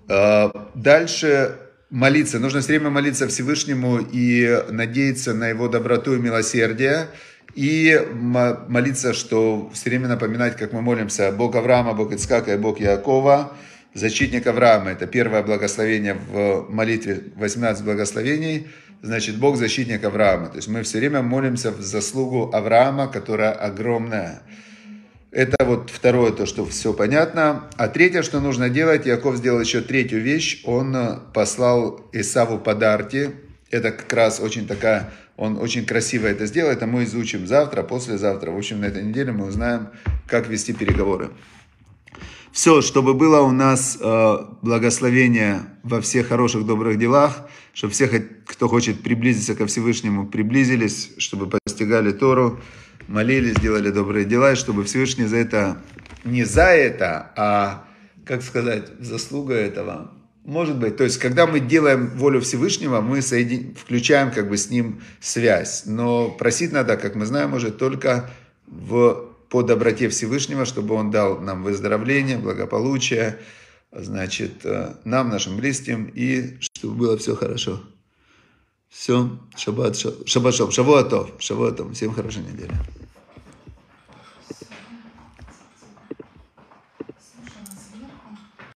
Э, 0.07 0.49
дальше 0.75 1.57
молиться. 1.89 2.39
Нужно 2.39 2.61
все 2.61 2.69
время 2.73 2.89
молиться 2.89 3.27
Всевышнему 3.27 3.99
и 3.99 4.63
надеяться 4.69 5.33
на 5.33 5.49
его 5.49 5.67
доброту 5.67 6.15
и 6.15 6.19
милосердие. 6.19 7.07
И 7.55 7.99
молиться, 8.13 9.13
что 9.13 9.71
все 9.73 9.89
время 9.89 10.07
напоминать, 10.07 10.55
как 10.57 10.73
мы 10.73 10.81
молимся, 10.81 11.31
Бог 11.31 11.55
Авраама, 11.55 11.93
Бог 11.93 12.13
Ицкака 12.13 12.53
и 12.53 12.57
Бог 12.57 12.79
Якова, 12.79 13.53
защитник 13.95 14.45
Авраама. 14.45 14.91
Это 14.91 15.07
первое 15.07 15.41
благословение 15.41 16.13
в 16.13 16.67
молитве, 16.69 17.23
18 17.35 17.83
благословений– 17.83 18.67
значит, 19.01 19.37
Бог 19.37 19.57
защитник 19.57 20.03
Авраама. 20.03 20.47
То 20.47 20.57
есть 20.57 20.67
мы 20.67 20.83
все 20.83 20.99
время 20.99 21.21
молимся 21.21 21.71
в 21.71 21.81
заслугу 21.81 22.51
Авраама, 22.53 23.07
которая 23.07 23.51
огромная. 23.51 24.41
Это 25.31 25.65
вот 25.65 25.89
второе, 25.89 26.31
то, 26.31 26.45
что 26.45 26.65
все 26.65 26.93
понятно. 26.93 27.69
А 27.77 27.87
третье, 27.89 28.23
что 28.23 28.39
нужно 28.39 28.69
делать, 28.69 29.05
Яков 29.05 29.37
сделал 29.37 29.59
еще 29.59 29.81
третью 29.81 30.21
вещь. 30.21 30.63
Он 30.65 30.95
э, 30.95 31.19
послал 31.33 32.09
Исаву 32.13 32.57
подарки. 32.57 33.31
Это 33.69 33.91
как 33.91 34.11
раз 34.13 34.39
очень 34.39 34.65
такая, 34.65 35.11
он 35.35 35.57
очень 35.57 35.85
красиво 35.85 36.27
это 36.27 36.45
сделал. 36.45 36.71
Это 36.71 36.87
мы 36.87 37.03
изучим 37.03 37.45
завтра, 37.45 37.83
послезавтра. 37.83 38.51
В 38.51 38.57
общем, 38.57 38.79
на 38.79 38.85
этой 38.85 39.03
неделе 39.03 39.31
мы 39.31 39.45
узнаем, 39.45 39.89
как 40.27 40.47
вести 40.47 40.73
переговоры. 40.73 41.31
Все, 42.57 42.81
чтобы 42.81 43.13
было 43.13 43.41
у 43.41 43.51
нас 43.51 43.99
э, 44.01 44.37
благословение 44.63 45.61
во 45.83 46.01
всех 46.01 46.29
хороших, 46.29 46.65
добрых 46.65 46.97
делах, 46.97 47.47
чтобы 47.71 47.93
все, 47.93 48.07
кто 48.07 48.67
хочет 48.67 49.03
приблизиться 49.03 49.53
ко 49.53 49.67
Всевышнему, 49.67 50.25
приблизились, 50.25 51.11
чтобы 51.19 51.47
постигали 51.47 52.11
Тору, 52.11 52.59
молились, 53.07 53.57
делали 53.61 53.91
добрые 53.91 54.25
дела, 54.25 54.53
и 54.53 54.55
чтобы 54.55 54.85
Всевышний 54.85 55.25
за 55.25 55.37
это, 55.37 55.83
не 56.23 56.45
за 56.45 56.63
это, 56.63 57.31
а, 57.37 57.85
как 58.25 58.41
сказать, 58.41 58.87
заслуга 58.99 59.53
этого, 59.53 60.09
может 60.43 60.79
быть, 60.79 60.97
то 60.97 61.03
есть, 61.03 61.19
когда 61.19 61.45
мы 61.45 61.59
делаем 61.59 62.07
волю 62.15 62.41
Всевышнего, 62.41 63.01
мы 63.01 63.21
соедин... 63.21 63.75
включаем 63.75 64.31
как 64.31 64.49
бы 64.49 64.57
с 64.57 64.71
ним 64.71 65.03
связь. 65.19 65.83
Но 65.85 66.31
просить 66.31 66.71
надо, 66.71 66.97
как 66.97 67.13
мы 67.13 67.27
знаем, 67.27 67.53
уже 67.53 67.69
только 67.69 68.31
в 68.65 69.26
по 69.49 69.63
доброте 69.63 70.09
Всевышнего, 70.09 70.65
чтобы 70.65 70.95
Он 70.95 71.11
дал 71.11 71.39
нам 71.39 71.63
выздоровление, 71.63 72.37
благополучие, 72.37 73.39
значит, 73.91 74.65
э, 74.65 74.95
нам, 75.05 75.29
нашим 75.29 75.57
близким, 75.57 76.11
и 76.13 76.57
чтобы 76.59 76.95
было 76.95 77.17
все 77.17 77.35
хорошо. 77.35 77.81
Все, 78.89 79.37
шаббат, 79.55 79.97
шаббат, 79.97 80.27
шаббат, 80.27 80.73
шаббат, 80.73 81.31
шаббат, 81.39 81.81
всем 81.93 82.13
хорошей 82.13 82.43
недели. 82.43 82.73